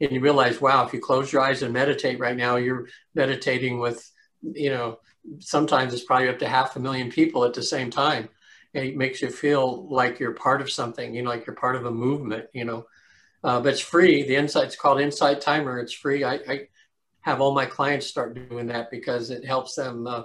[0.00, 3.78] And you realize, wow, if you close your eyes and meditate right now, you're meditating
[3.78, 5.00] with, you know,
[5.38, 8.26] sometimes it's probably up to half a million people at the same time.
[8.72, 11.76] And it makes you feel like you're part of something, you know, like you're part
[11.76, 12.86] of a movement, you know.
[13.44, 14.22] Uh, but it's free.
[14.22, 15.78] The insight, it's called Insight Timer.
[15.78, 16.24] It's free.
[16.24, 16.60] I, I,
[17.20, 20.22] have all my clients start doing that because it helps them, uh,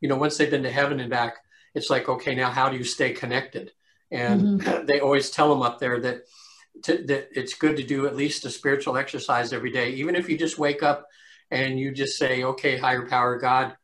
[0.00, 1.43] you know, once they've been to heaven and back,
[1.74, 3.72] it's like, okay, now how do you stay connected?
[4.10, 4.86] And mm-hmm.
[4.86, 6.22] they always tell them up there that,
[6.84, 10.28] to, that it's good to do at least a spiritual exercise every day, even if
[10.28, 11.08] you just wake up
[11.50, 13.76] and you just say, okay, higher power, God,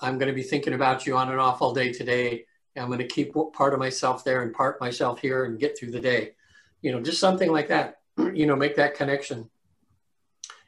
[0.00, 2.46] I'm going to be thinking about you on and off all day today.
[2.76, 5.92] I'm going to keep part of myself there and part myself here and get through
[5.92, 6.32] the day.
[6.80, 7.96] You know, just something like that.
[8.34, 9.48] You know, make that connection.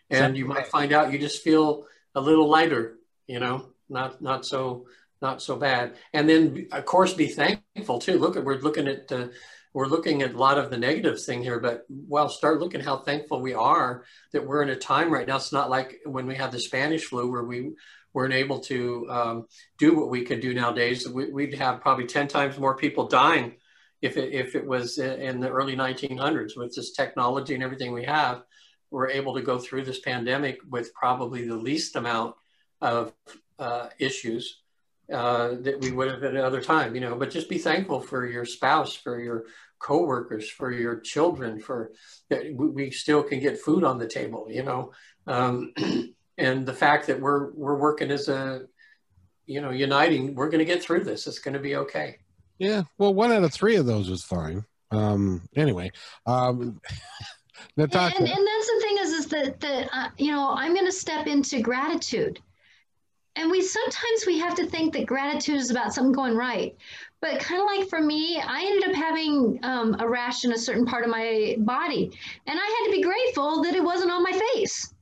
[0.08, 2.96] And you might find out you just feel a little lighter.
[3.26, 4.86] You know, not not so
[5.24, 5.96] not so bad.
[6.12, 8.18] And then of course be thankful too.
[8.18, 9.28] Look we're looking at uh,
[9.72, 12.98] we're looking at a lot of the negative thing here, but well, start looking how
[12.98, 15.36] thankful we are that we're in a time right now.
[15.36, 17.72] It's not like when we had the Spanish flu where we
[18.12, 19.46] weren't able to um,
[19.76, 21.08] do what we could do nowadays.
[21.08, 23.56] We, would have probably 10 times more people dying
[24.00, 28.04] if it, if it was in the early 1900s with this technology and everything we
[28.04, 28.44] have.
[28.92, 32.36] We're able to go through this pandemic with probably the least amount
[32.80, 33.12] of
[33.58, 34.60] uh, issues
[35.12, 38.26] uh, that we would have at another time, you know, but just be thankful for
[38.26, 39.44] your spouse, for your
[39.78, 41.92] coworkers, for your children, for
[42.30, 44.92] that we still can get food on the table, you know.
[45.26, 45.72] Um,
[46.38, 48.62] and the fact that we're we're working as a
[49.46, 51.26] you know uniting we're going to get through this.
[51.26, 52.18] It's going to be okay.
[52.58, 52.82] Yeah.
[52.98, 54.64] Well one out of three of those was fine.
[54.90, 55.90] Um anyway
[56.26, 56.80] um
[57.76, 58.16] Natasha.
[58.16, 60.86] And, and, and that's the thing is is that that uh, you know i'm going
[60.86, 62.40] to step into gratitude
[63.36, 66.76] and we sometimes we have to think that gratitude is about something going right.
[67.20, 70.58] But kind of like for me i ended up having um, a rash in a
[70.58, 72.10] certain part of my body.
[72.46, 74.94] And i had to be grateful that it wasn't on my face.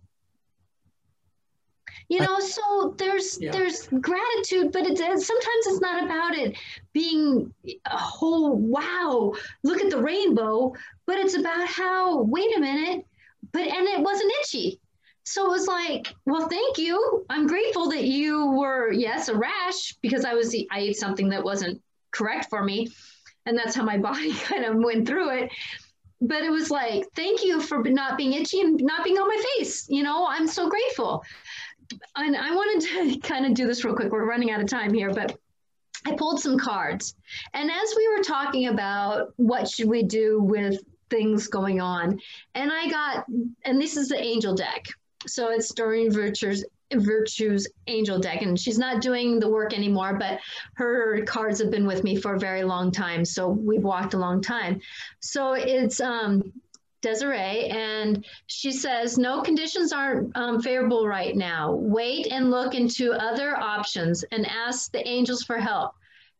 [2.08, 3.52] You know so there's yeah.
[3.52, 6.58] there's gratitude but it's sometimes it's not about it
[6.92, 10.74] being a whole wow look at the rainbow
[11.06, 13.06] but it's about how wait a minute
[13.52, 14.78] but and it wasn't itchy
[15.24, 19.94] so it was like well thank you i'm grateful that you were yes a rash
[20.02, 22.88] because i was i ate something that wasn't correct for me
[23.46, 25.50] and that's how my body kind of went through it
[26.20, 29.42] but it was like thank you for not being itchy and not being on my
[29.56, 31.22] face you know i'm so grateful
[32.16, 34.12] and I wanted to kind of do this real quick.
[34.12, 35.36] We're running out of time here, but
[36.06, 37.14] I pulled some cards.
[37.54, 42.20] And as we were talking about what should we do with things going on,
[42.54, 43.26] and I got,
[43.64, 44.86] and this is the angel deck.
[45.26, 46.64] So it's Doreen Virtue's
[46.94, 50.40] Virtue's angel deck, and she's not doing the work anymore, but
[50.74, 53.24] her cards have been with me for a very long time.
[53.24, 54.80] So we've walked a long time.
[55.20, 56.52] So it's um,
[57.02, 61.72] Desiree, and she says, No conditions aren't um, favorable right now.
[61.72, 65.92] Wait and look into other options and ask the angels for help,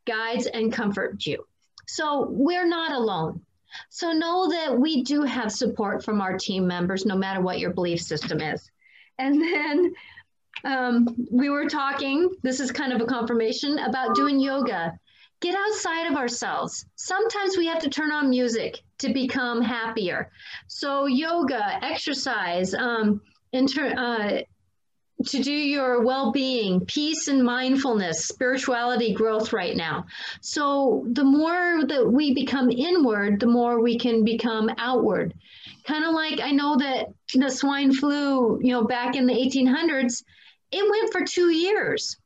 [0.07, 1.45] guides, and comfort you.
[1.89, 3.41] So we're not alone.
[3.95, 7.75] So know that we do have support from our team members, no matter what your
[7.75, 8.71] belief system is.
[9.19, 9.95] And then
[10.65, 14.99] um, we were talking, this is kind of a confirmation about doing yoga
[15.43, 16.87] get outside of ourselves.
[16.95, 20.31] Sometimes we have to turn on music to become happier.
[20.69, 23.21] So, yoga, exercise, um,
[23.53, 24.43] inter, uh,
[25.27, 30.07] to do your well being, peace and mindfulness, spirituality growth right now.
[30.41, 35.35] So, the more that we become inward, the more we can become outward.
[35.85, 40.25] Kind of like I know that the swine flu, you know, back in the 1800s,
[40.71, 42.17] it went for two years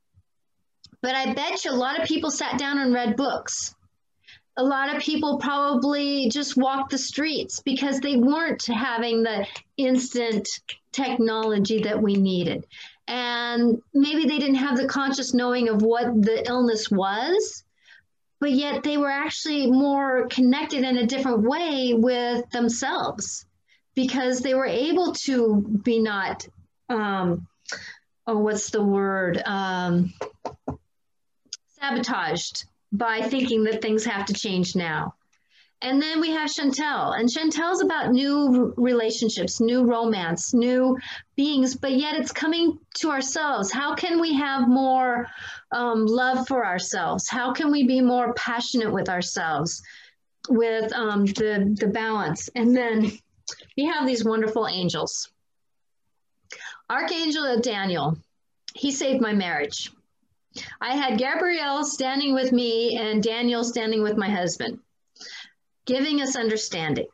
[1.07, 3.75] but I bet you a lot of people sat down and read books.
[4.57, 10.49] A lot of people probably just walked the streets because they weren't having the instant
[10.97, 12.67] technology that we needed.
[13.07, 17.65] And maybe they didn't have the conscious knowing of what the illness was,
[18.41, 23.47] but yet they were actually more connected in a different way with themselves
[23.95, 26.47] because they were able to be not,
[26.89, 27.47] um,
[28.27, 29.41] oh, what's the word?
[29.47, 30.13] Um,
[31.81, 35.15] sabotaged by thinking that things have to change now.
[35.83, 40.97] And then we have Chantel, and Chantel's about new relationships, new romance, new
[41.37, 43.71] beings, but yet it's coming to ourselves.
[43.71, 45.27] How can we have more
[45.73, 47.29] um, love for ourselves?
[47.29, 49.83] How can we be more passionate with ourselves,
[50.49, 52.49] with um, the, the balance?
[52.55, 53.13] And then
[53.77, 55.31] we have these wonderful angels.
[56.89, 58.17] Archangel Daniel,
[58.75, 59.91] he saved my marriage.
[60.81, 64.81] I had Gabrielle standing with me and Daniel standing with my husband
[65.87, 67.07] giving us understanding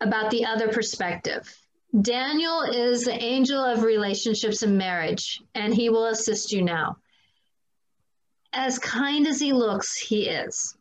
[0.00, 1.54] about the other perspective.
[2.00, 6.96] Daniel is the angel of relationships and marriage, and he will assist you now.
[8.52, 10.76] As kind as he looks, he is.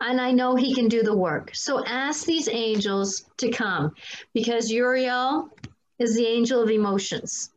[0.00, 1.50] And I know he can do the work.
[1.54, 3.94] So ask these angels to come
[4.34, 5.48] because Uriel
[5.98, 7.50] is the angel of emotions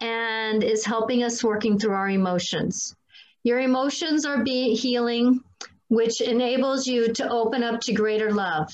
[0.00, 2.94] and is helping us working through our emotions.
[3.42, 5.40] Your emotions are being healing
[5.88, 8.68] which enables you to open up to greater love.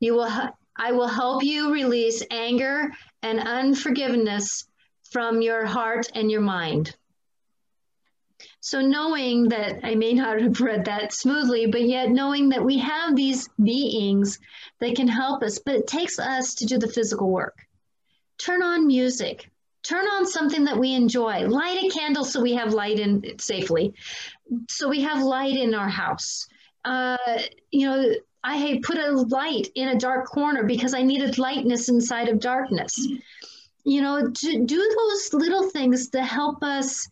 [0.00, 2.92] You will, I will help you release anger
[3.22, 4.66] and unforgiveness
[5.10, 6.96] from your heart and your mind.
[8.60, 12.78] So, knowing that I may not have read that smoothly, but yet knowing that we
[12.78, 14.38] have these beings
[14.80, 17.58] that can help us, but it takes us to do the physical work.
[18.38, 19.50] Turn on music,
[19.84, 23.94] turn on something that we enjoy, light a candle so we have light in safely
[24.68, 26.46] so we have light in our house.
[26.84, 27.16] Uh,
[27.70, 32.28] you know, I put a light in a dark corner because I needed lightness inside
[32.28, 33.08] of darkness.
[33.84, 37.08] You know, to do those little things to help us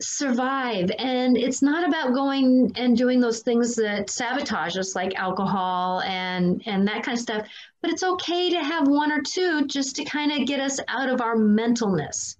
[0.00, 0.90] survive.
[0.98, 6.62] And it's not about going and doing those things that sabotage us, like alcohol and
[6.66, 7.48] and that kind of stuff.
[7.82, 11.08] But it's okay to have one or two just to kind of get us out
[11.08, 12.36] of our mentalness.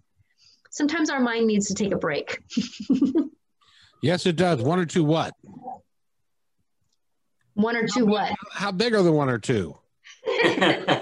[0.70, 2.38] Sometimes our mind needs to take a break.
[4.02, 4.62] Yes, it does.
[4.62, 5.34] One or two what?
[7.54, 8.32] One or two what?
[8.52, 9.76] How big are the one or two?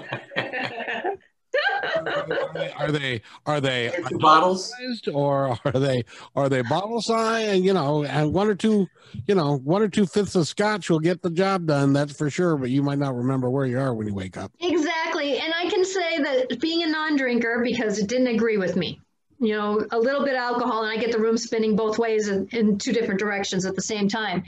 [2.85, 4.73] are they are they two bottles?
[5.13, 6.03] or are they
[6.35, 7.47] are they bottle size?
[7.47, 8.87] And you know and one or two
[9.25, 12.29] you know one or two fifths of scotch will get the job done that's for
[12.29, 14.51] sure but you might not remember where you are when you wake up.
[14.59, 15.39] Exactly.
[15.39, 19.01] And i can say that being a non-drinker because it didn't agree with me.
[19.39, 22.29] You know, a little bit of alcohol and I get the room spinning both ways
[22.29, 24.43] in, in two different directions at the same time.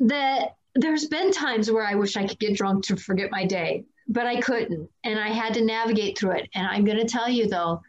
[0.00, 3.84] That there's been times where I wish I could get drunk to forget my day,
[4.12, 4.90] but I couldn't.
[5.04, 6.48] And I had to navigate through it.
[6.54, 7.82] And I'm going to tell you though,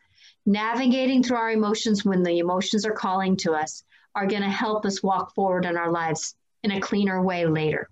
[0.46, 3.84] navigating through our emotions when the emotions are calling to us
[4.16, 7.90] are going to help us walk forward in our lives in a cleaner way later.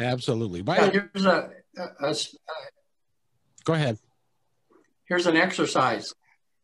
[0.00, 0.62] Absolutely.
[0.62, 2.14] By yeah, here's a, a, a,
[3.64, 3.98] go ahead.
[5.04, 6.12] Here's an exercise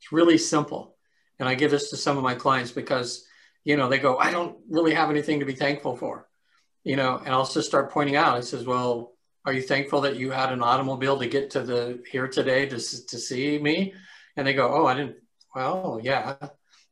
[0.01, 0.97] it's really simple.
[1.39, 3.25] And I give this to some of my clients because,
[3.65, 6.29] you know, they go, I don't really have anything to be thankful for,
[6.83, 8.37] you know, and I'll just start pointing out.
[8.37, 9.13] I says, well,
[9.49, 12.77] are you thankful that you had an automobile to get to the here today to,
[12.77, 13.95] to see me?
[14.37, 15.17] And they go, oh, I didn't.
[15.55, 16.37] Well, yeah.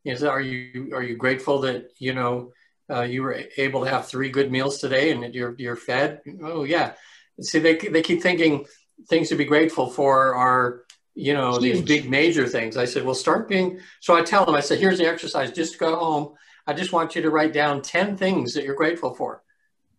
[0.03, 2.51] Is are you are you grateful that you know
[2.89, 6.21] uh, you were able to have three good meals today and you're you're fed?
[6.41, 6.93] Oh yeah.
[7.41, 8.65] See, they they keep thinking
[9.07, 12.77] things to be grateful for are you know, these big major things.
[12.77, 15.79] I said, well, start being, so I tell them, I said, here's the exercise, just
[15.79, 16.33] go home.
[16.67, 19.41] I just want you to write down 10 things that you're grateful for.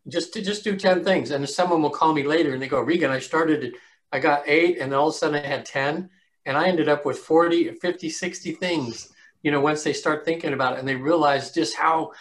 [0.06, 1.30] Just to just do 10 things.
[1.30, 3.74] And someone will call me later and they go, Regan, I started,
[4.12, 6.08] I got eight and then all of a sudden I had 10
[6.46, 10.54] and I ended up with 40, 50, 60 things, you know, once they start thinking
[10.54, 12.12] about it and they realize just how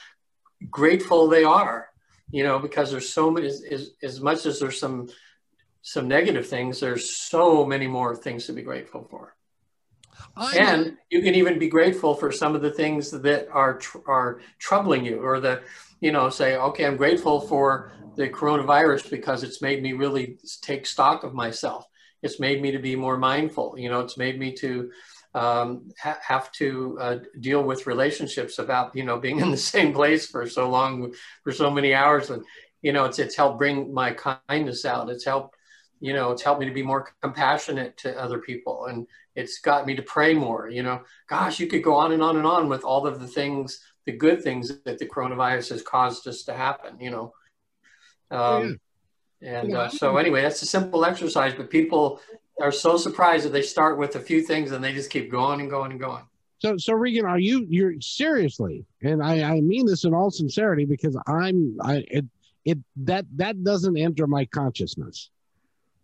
[0.69, 1.89] grateful they are,
[2.31, 5.07] you know, because there's so many, as, as, as much as there's some,
[5.81, 9.37] some negative things, there's so many more things to be grateful for.
[10.35, 10.91] I and know.
[11.09, 15.05] you can even be grateful for some of the things that are tr- are troubling
[15.05, 15.61] you, or the,
[15.99, 20.85] you know, say, okay, I'm grateful for the coronavirus because it's made me really take
[20.85, 21.85] stock of myself.
[22.23, 23.75] It's made me to be more mindful.
[23.77, 24.91] You know, it's made me to
[25.33, 29.93] um, ha- have to uh, deal with relationships about you know being in the same
[29.93, 32.43] place for so long, for so many hours, and
[32.81, 35.09] you know, it's it's helped bring my kindness out.
[35.09, 35.55] It's helped
[35.99, 39.85] you know it's helped me to be more compassionate to other people and it's got
[39.85, 42.69] me to pray more you know gosh you could go on and on and on
[42.69, 46.53] with all of the things the good things that the coronavirus has caused us to
[46.53, 47.31] happen you know
[48.31, 48.79] um,
[49.41, 52.19] and uh, so anyway that's a simple exercise but people
[52.59, 55.61] are so surprised that they start with a few things and they just keep going
[55.61, 56.23] and going and going
[56.59, 57.67] so, so Regan, are you?
[57.69, 62.25] You're seriously, and I, I mean this in all sincerity because I'm, I, it,
[62.65, 65.29] it that that doesn't enter my consciousness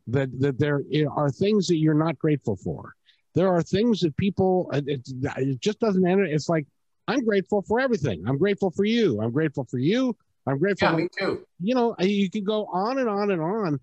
[0.08, 0.82] that that there
[1.12, 2.94] are things that you're not grateful for.
[3.34, 5.02] There are things that people it,
[5.38, 6.24] it just doesn't enter.
[6.24, 6.68] It's like
[7.08, 8.24] I'm grateful for everything.
[8.28, 9.22] I'm grateful for you.
[9.22, 10.16] I'm grateful for you.
[10.48, 10.90] I'm grateful.
[10.90, 11.46] Yeah, me too.
[11.62, 13.80] You know, you can go on and on and on,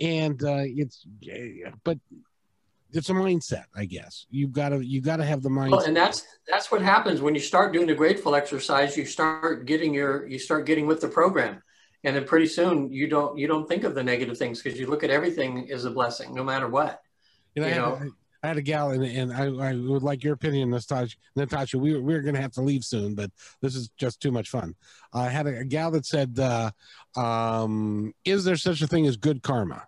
[0.00, 1.06] and uh, it's
[1.84, 1.98] but
[2.92, 4.26] it's a mindset, I guess.
[4.30, 5.70] You've got to you got to have the mindset.
[5.70, 8.96] Well, and that's that's what happens when you start doing the grateful exercise.
[8.96, 11.62] You start getting your you start getting with the program,
[12.04, 14.86] and then pretty soon you don't you don't think of the negative things because you
[14.86, 17.00] look at everything as a blessing, no matter what.
[17.54, 17.96] You know, you I, know?
[17.96, 18.08] Had,
[18.42, 21.16] I had a gal, and, and I, I, would like your opinion, Natasha.
[21.36, 23.30] Natasha, we were, we are going to have to leave soon, but
[23.60, 24.74] this is just too much fun.
[25.12, 26.70] I had a, a gal that said, uh,
[27.16, 29.86] um, "Is there such a thing as good karma?"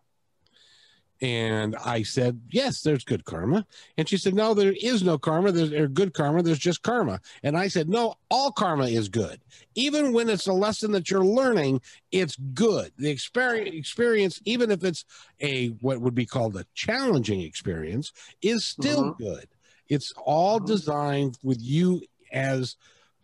[1.22, 3.64] And I said, Yes, there's good karma.
[3.96, 5.52] And she said, No, there is no karma.
[5.52, 6.42] There's or good karma.
[6.42, 7.20] There's just karma.
[7.44, 9.40] And I said, No, all karma is good.
[9.76, 12.90] Even when it's a lesson that you're learning, it's good.
[12.98, 15.04] The experience, experience even if it's
[15.40, 18.12] a what would be called a challenging experience,
[18.42, 19.22] is still mm-hmm.
[19.22, 19.46] good.
[19.88, 20.66] It's all mm-hmm.
[20.66, 22.02] designed with you
[22.32, 22.74] as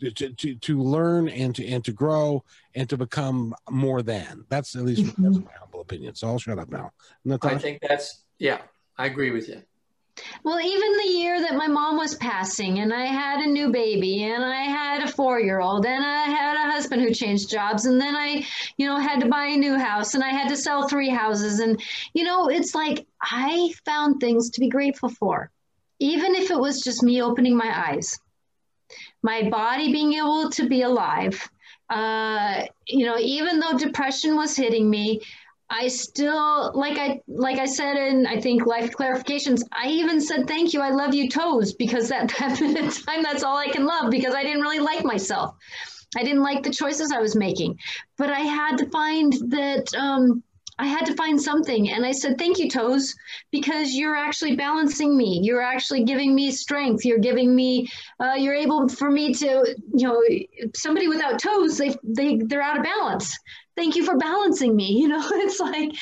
[0.01, 2.45] to, to, to learn and to and to grow
[2.75, 4.45] and to become more than.
[4.49, 5.23] That's at least mm-hmm.
[5.23, 6.15] that's my humble opinion.
[6.15, 6.93] So I'll shut up now.
[7.25, 7.55] Natasha?
[7.55, 8.59] I think that's yeah,
[8.97, 9.63] I agree with you.
[10.43, 14.25] Well, even the year that my mom was passing, and I had a new baby,
[14.25, 17.87] and I had a four year old, and I had a husband who changed jobs,
[17.87, 18.45] and then I,
[18.77, 21.61] you know, had to buy a new house, and I had to sell three houses.
[21.61, 21.81] And,
[22.15, 25.53] you know, it's like I found things to be grateful for,
[26.01, 28.19] even if it was just me opening my eyes
[29.23, 31.49] my body being able to be alive.
[31.91, 35.21] Uh, you know, even though depression was hitting me,
[35.71, 39.63] I still like I like I said in I think life clarifications.
[39.73, 43.57] I even said thank you, I love you toes because that that time that's all
[43.57, 45.55] I can love because I didn't really like myself.
[46.17, 47.79] I didn't like the choices I was making,
[48.17, 50.43] but I had to find that um,
[50.79, 51.91] I had to find something.
[51.91, 53.15] And I said, Thank you, Toes,
[53.51, 55.41] because you're actually balancing me.
[55.43, 57.05] You're actually giving me strength.
[57.05, 57.89] You're giving me,
[58.21, 60.23] uh, you're able for me to, you know,
[60.75, 63.37] somebody without toes, they, they, they're out of balance.
[63.77, 64.89] Thank you for balancing me.
[64.99, 65.93] You know, it's like,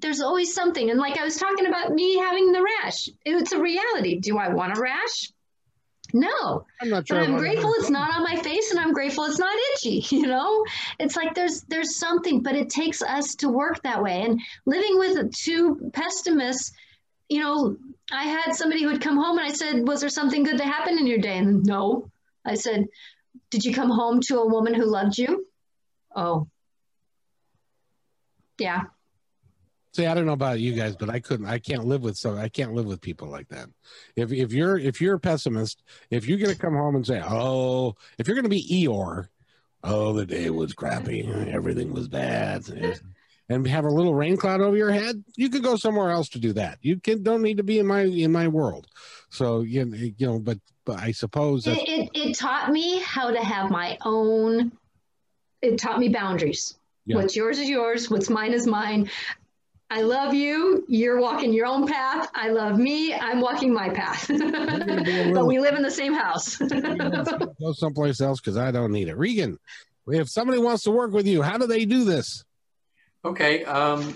[0.00, 0.90] there's always something.
[0.90, 4.18] And like I was talking about me having the rash, it's a reality.
[4.18, 5.30] Do I want a rash?
[6.12, 7.18] No, I'm not sure.
[7.18, 10.04] But I'm grateful it's not on my face, and I'm grateful it's not itchy.
[10.16, 10.64] You know,
[10.98, 14.22] it's like there's there's something, but it takes us to work that way.
[14.22, 16.72] And living with two pessimists,
[17.28, 17.76] you know,
[18.10, 20.66] I had somebody who would come home, and I said, "Was there something good that
[20.66, 22.10] happened in your day?" And no,
[22.44, 22.86] I said,
[23.50, 25.46] "Did you come home to a woman who loved you?"
[26.16, 26.48] Oh,
[28.58, 28.84] yeah,
[29.98, 31.46] See, I don't know about you guys, but I couldn't.
[31.46, 32.36] I can't live with so.
[32.36, 33.68] I can't live with people like that.
[34.14, 37.96] If if you're if you're a pessimist, if you're gonna come home and say, "Oh,"
[38.16, 39.26] if you're gonna be Eeyore,
[39.82, 42.68] "Oh, the day was crappy, everything was bad,"
[43.48, 46.38] and have a little rain cloud over your head, you could go somewhere else to
[46.38, 46.78] do that.
[46.80, 48.86] You can don't need to be in my in my world.
[49.30, 49.84] So you
[50.16, 53.98] you know, but but I suppose it, it, it taught me how to have my
[54.04, 54.70] own.
[55.60, 56.78] It taught me boundaries.
[57.04, 57.16] Yeah.
[57.16, 58.08] What's yours is yours.
[58.08, 59.10] What's mine is mine.
[59.90, 60.84] I love you.
[60.86, 62.28] You're walking your own path.
[62.34, 63.14] I love me.
[63.14, 64.26] I'm walking my path.
[64.28, 66.56] but we live in the same house.
[66.58, 69.16] go someplace else because I don't need it.
[69.16, 69.58] Regan,
[70.08, 72.44] if somebody wants to work with you, how do they do this?
[73.24, 73.64] Okay.
[73.64, 74.14] Um,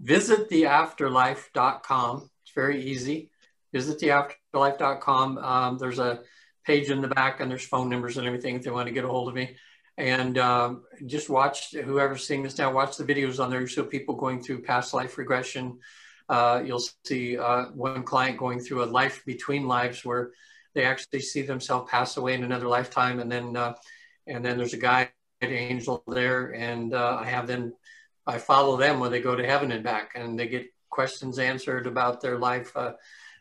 [0.00, 2.30] visit theafterlife.com.
[2.42, 3.30] It's very easy.
[3.72, 5.38] Visit theafterlife.com.
[5.38, 6.22] Um, there's a
[6.66, 9.04] page in the back and there's phone numbers and everything if they want to get
[9.04, 9.56] a hold of me
[9.96, 13.66] and um, just watch whoever's seeing this now watch the videos on there.
[13.66, 15.78] Show people going through past life regression.
[16.28, 20.32] Uh, you'll see uh, one client going through a life between lives where
[20.74, 23.20] they actually see themselves pass away in another lifetime.
[23.20, 23.74] And then uh,
[24.26, 25.10] and then there's a guide
[25.42, 26.54] angel there.
[26.54, 27.74] And uh, i have them
[28.26, 31.86] i follow them when they go to heaven and back and they get questions answered
[31.86, 32.74] about their life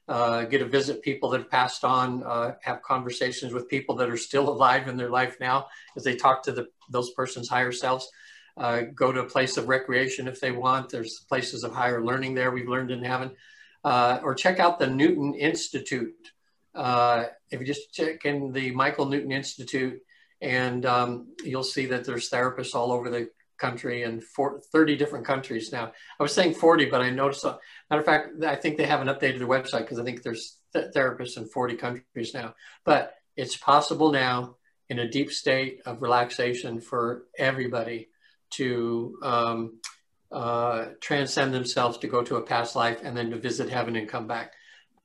[0.07, 4.09] uh, get to visit people that have passed on, uh, have conversations with people that
[4.09, 7.71] are still alive in their life now as they talk to the, those persons' higher
[7.71, 8.09] selves.
[8.55, 10.89] Uh, go to a place of recreation if they want.
[10.89, 13.31] There's places of higher learning there we've learned in heaven.
[13.83, 16.31] Uh, or check out the Newton Institute.
[16.75, 20.01] Uh, if you just check in the Michael Newton Institute,
[20.41, 23.29] and um, you'll see that there's therapists all over the
[23.63, 25.85] country and 30 different countries now.
[26.19, 27.57] I was saying 40, but I noticed, uh,
[27.89, 30.91] matter of fact, I think they haven't updated their website because I think there's th-
[30.95, 32.55] therapists in 40 countries now.
[32.83, 34.57] But it's possible now
[34.89, 38.09] in a deep state of relaxation for everybody
[38.51, 39.79] to um,
[40.31, 44.09] uh, transcend themselves to go to a past life and then to visit heaven and
[44.09, 44.51] come back.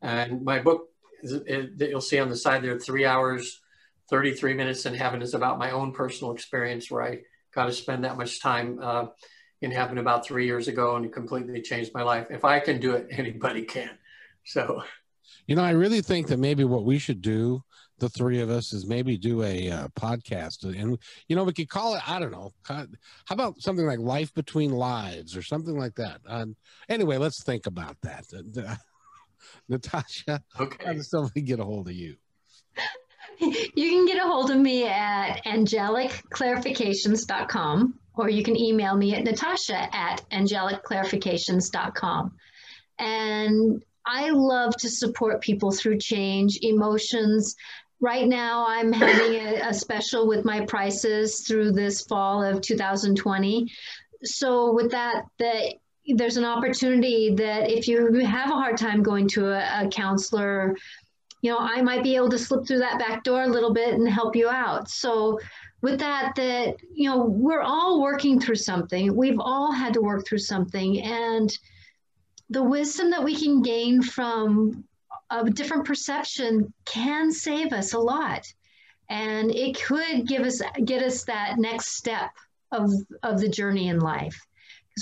[0.02, 0.89] And my book
[1.22, 3.60] that you'll see on the side there, three hours,
[4.10, 7.18] 33 minutes in heaven is about my own personal experience where I
[7.55, 9.07] got to spend that much time uh,
[9.61, 12.29] in heaven about three years ago and it completely changed my life.
[12.31, 13.91] If I can do it, anybody can.
[14.45, 14.83] So,
[15.47, 17.62] you know, I really think that maybe what we should do
[17.99, 20.65] the three of us is maybe do a uh, podcast.
[20.65, 22.87] And you know we could call it i don't know how
[23.31, 26.20] about something like life between lives or something like that?
[26.27, 26.57] Um,
[26.89, 28.25] anyway let's think about that.
[28.35, 28.77] Uh,
[29.69, 30.85] natasha okay.
[30.85, 32.16] how does somebody get a hold of you
[33.40, 39.23] you can get a hold of me at angelicclarifications.com or you can email me at
[39.24, 42.32] natasha at angelicclarifications.com
[42.98, 47.55] and I love to support people through change, emotions.
[48.01, 53.70] Right now, I'm having a, a special with my prices through this fall of 2020.
[54.24, 55.74] So, with that, that
[56.06, 60.74] there's an opportunity that if you have a hard time going to a, a counselor,
[61.43, 63.94] you know, I might be able to slip through that back door a little bit
[63.94, 64.90] and help you out.
[64.90, 65.39] So,
[65.81, 69.15] with that, that, you know, we're all working through something.
[69.15, 71.01] We've all had to work through something.
[71.02, 71.56] And
[72.51, 74.85] the wisdom that we can gain from
[75.31, 78.44] a different perception can save us a lot
[79.10, 82.31] and it could give us get us that next step
[82.73, 82.90] of
[83.23, 84.39] of the journey in life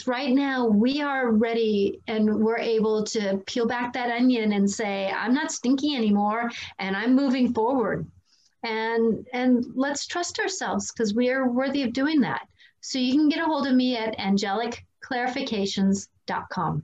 [0.07, 5.11] right now we are ready and we're able to peel back that onion and say
[5.11, 8.07] i'm not stinky anymore and i'm moving forward
[8.65, 12.47] and and let's trust ourselves because we are worthy of doing that
[12.81, 16.83] so you can get a hold of me at angelicclarifications.com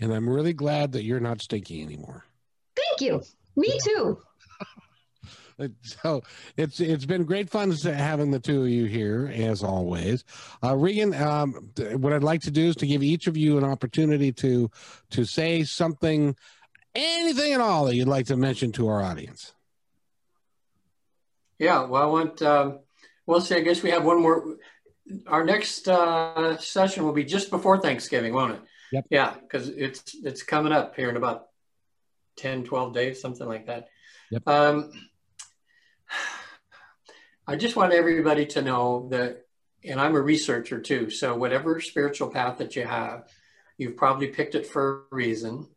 [0.00, 2.24] and I'm really glad that you're not stinky anymore.
[2.76, 3.22] Thank you.
[3.56, 4.18] Me too.
[5.82, 6.22] so
[6.56, 10.24] it's it's been great fun having the two of you here as always
[10.62, 13.64] uh, regan um, what i'd like to do is to give each of you an
[13.64, 14.70] opportunity to
[15.10, 16.36] to say something
[16.94, 19.52] anything at all that you'd like to mention to our audience
[21.58, 22.78] yeah well i want um,
[23.26, 24.56] we'll see i guess we have one more
[25.26, 28.60] our next uh, session will be just before thanksgiving won't it
[28.94, 29.06] Yep.
[29.10, 31.46] Yeah, because it's it's coming up here in about
[32.36, 33.88] 10, 12 days, something like that.
[34.30, 34.46] Yep.
[34.46, 34.92] Um,
[37.46, 39.44] I just want everybody to know that,
[39.84, 41.10] and I'm a researcher too.
[41.10, 43.28] So whatever spiritual path that you have,
[43.76, 45.68] you've probably picked it for a reason.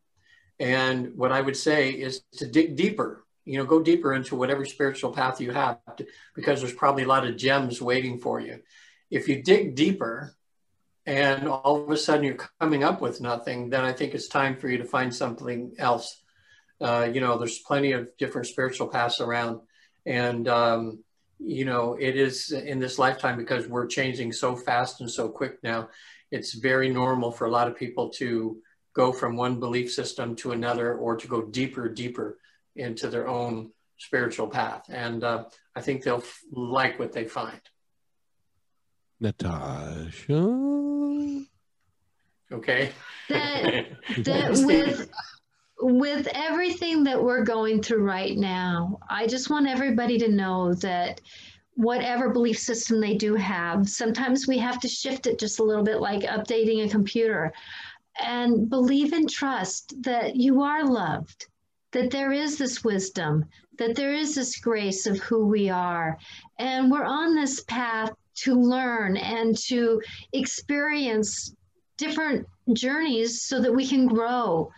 [0.60, 3.26] And what I would say is to dig deeper.
[3.46, 7.08] You know, go deeper into whatever spiritual path you have, to, because there's probably a
[7.08, 8.60] lot of gems waiting for you.
[9.10, 10.36] If you dig deeper,
[11.06, 14.58] and all of a sudden you're coming up with nothing, then I think it's time
[14.58, 16.22] for you to find something else.
[16.82, 19.62] Uh, you know, there's plenty of different spiritual paths around.
[20.06, 21.04] And, um,
[21.40, 25.62] you know, it is in this lifetime because we're changing so fast and so quick
[25.64, 25.90] now.
[26.32, 28.58] It's very normal for a lot of people to
[28.94, 32.38] go from one belief system to another or to go deeper, deeper
[32.76, 34.86] into their own spiritual path.
[34.90, 35.46] And uh,
[35.76, 37.62] I think they'll f- like what they find.
[39.20, 40.34] Natasha.
[42.52, 42.92] Okay.
[43.30, 43.86] That,
[44.20, 45.10] that with
[45.80, 51.22] with everything that we're going through right now, I just want everybody to know that
[51.76, 55.84] whatever belief system they do have, sometimes we have to shift it just a little
[55.84, 57.54] bit like updating a computer.
[58.20, 61.46] And believe and trust that you are loved,
[61.92, 63.46] that there is this wisdom,
[63.78, 66.18] that there is this grace of who we are.
[66.58, 70.02] And we're on this path to learn and to
[70.34, 71.54] experience
[71.98, 74.72] different journeys so that we can grow.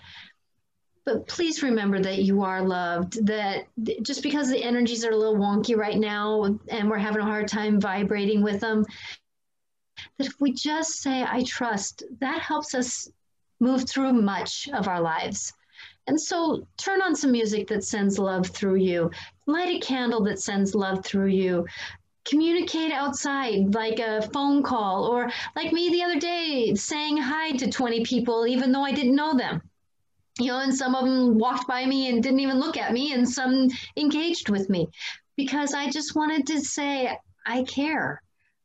[1.06, 3.68] But please remember that you are loved, that
[4.02, 7.48] just because the energies are a little wonky right now and we're having a hard
[7.48, 8.86] time vibrating with them,
[10.18, 13.10] that if we just say, I trust, that helps us
[13.60, 15.54] move through much of our lives.
[16.08, 19.12] And so turn on some music that sends love through you.
[19.46, 21.66] Light a candle that sends love through you
[22.26, 27.72] communicate outside like a phone call or like me the other day saying hi to
[27.72, 29.62] 20 people even though i didn't know them
[30.40, 33.14] you know and some of them walked by me and didn't even look at me
[33.14, 34.88] and some engaged with me
[35.36, 38.22] because i just wanted to say i care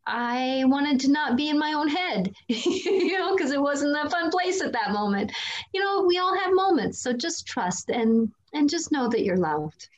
[0.07, 4.11] i wanted to not be in my own head you know because it wasn't a
[4.11, 5.33] fun place at that moment
[5.73, 9.37] you know we all have moments so just trust and and just know that you're
[9.37, 9.89] loved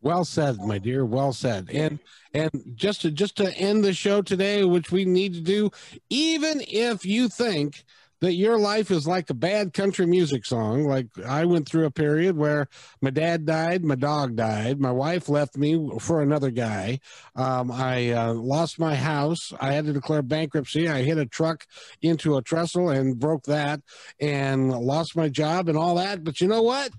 [0.00, 1.04] well said, my dear.
[1.04, 1.70] Well said.
[1.72, 1.98] And
[2.32, 5.70] and just to just to end the show today, which we need to do,
[6.08, 7.84] even if you think
[8.20, 11.90] that your life is like a bad country music song, like I went through a
[11.90, 12.68] period where
[13.00, 17.00] my dad died, my dog died, my wife left me for another guy.
[17.36, 19.52] Um, I uh, lost my house.
[19.60, 20.88] I had to declare bankruptcy.
[20.88, 21.66] I hit a truck
[22.02, 23.80] into a trestle and broke that,
[24.20, 26.24] and lost my job and all that.
[26.24, 26.90] But you know what?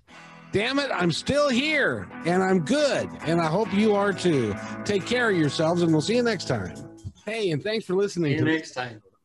[0.51, 3.09] damn it, I'm still here and I'm good.
[3.21, 4.55] And I hope you are too.
[4.85, 6.73] Take care of yourselves and we'll see you next time.
[7.25, 8.31] Hey, and thanks for listening.
[8.31, 9.01] See you next time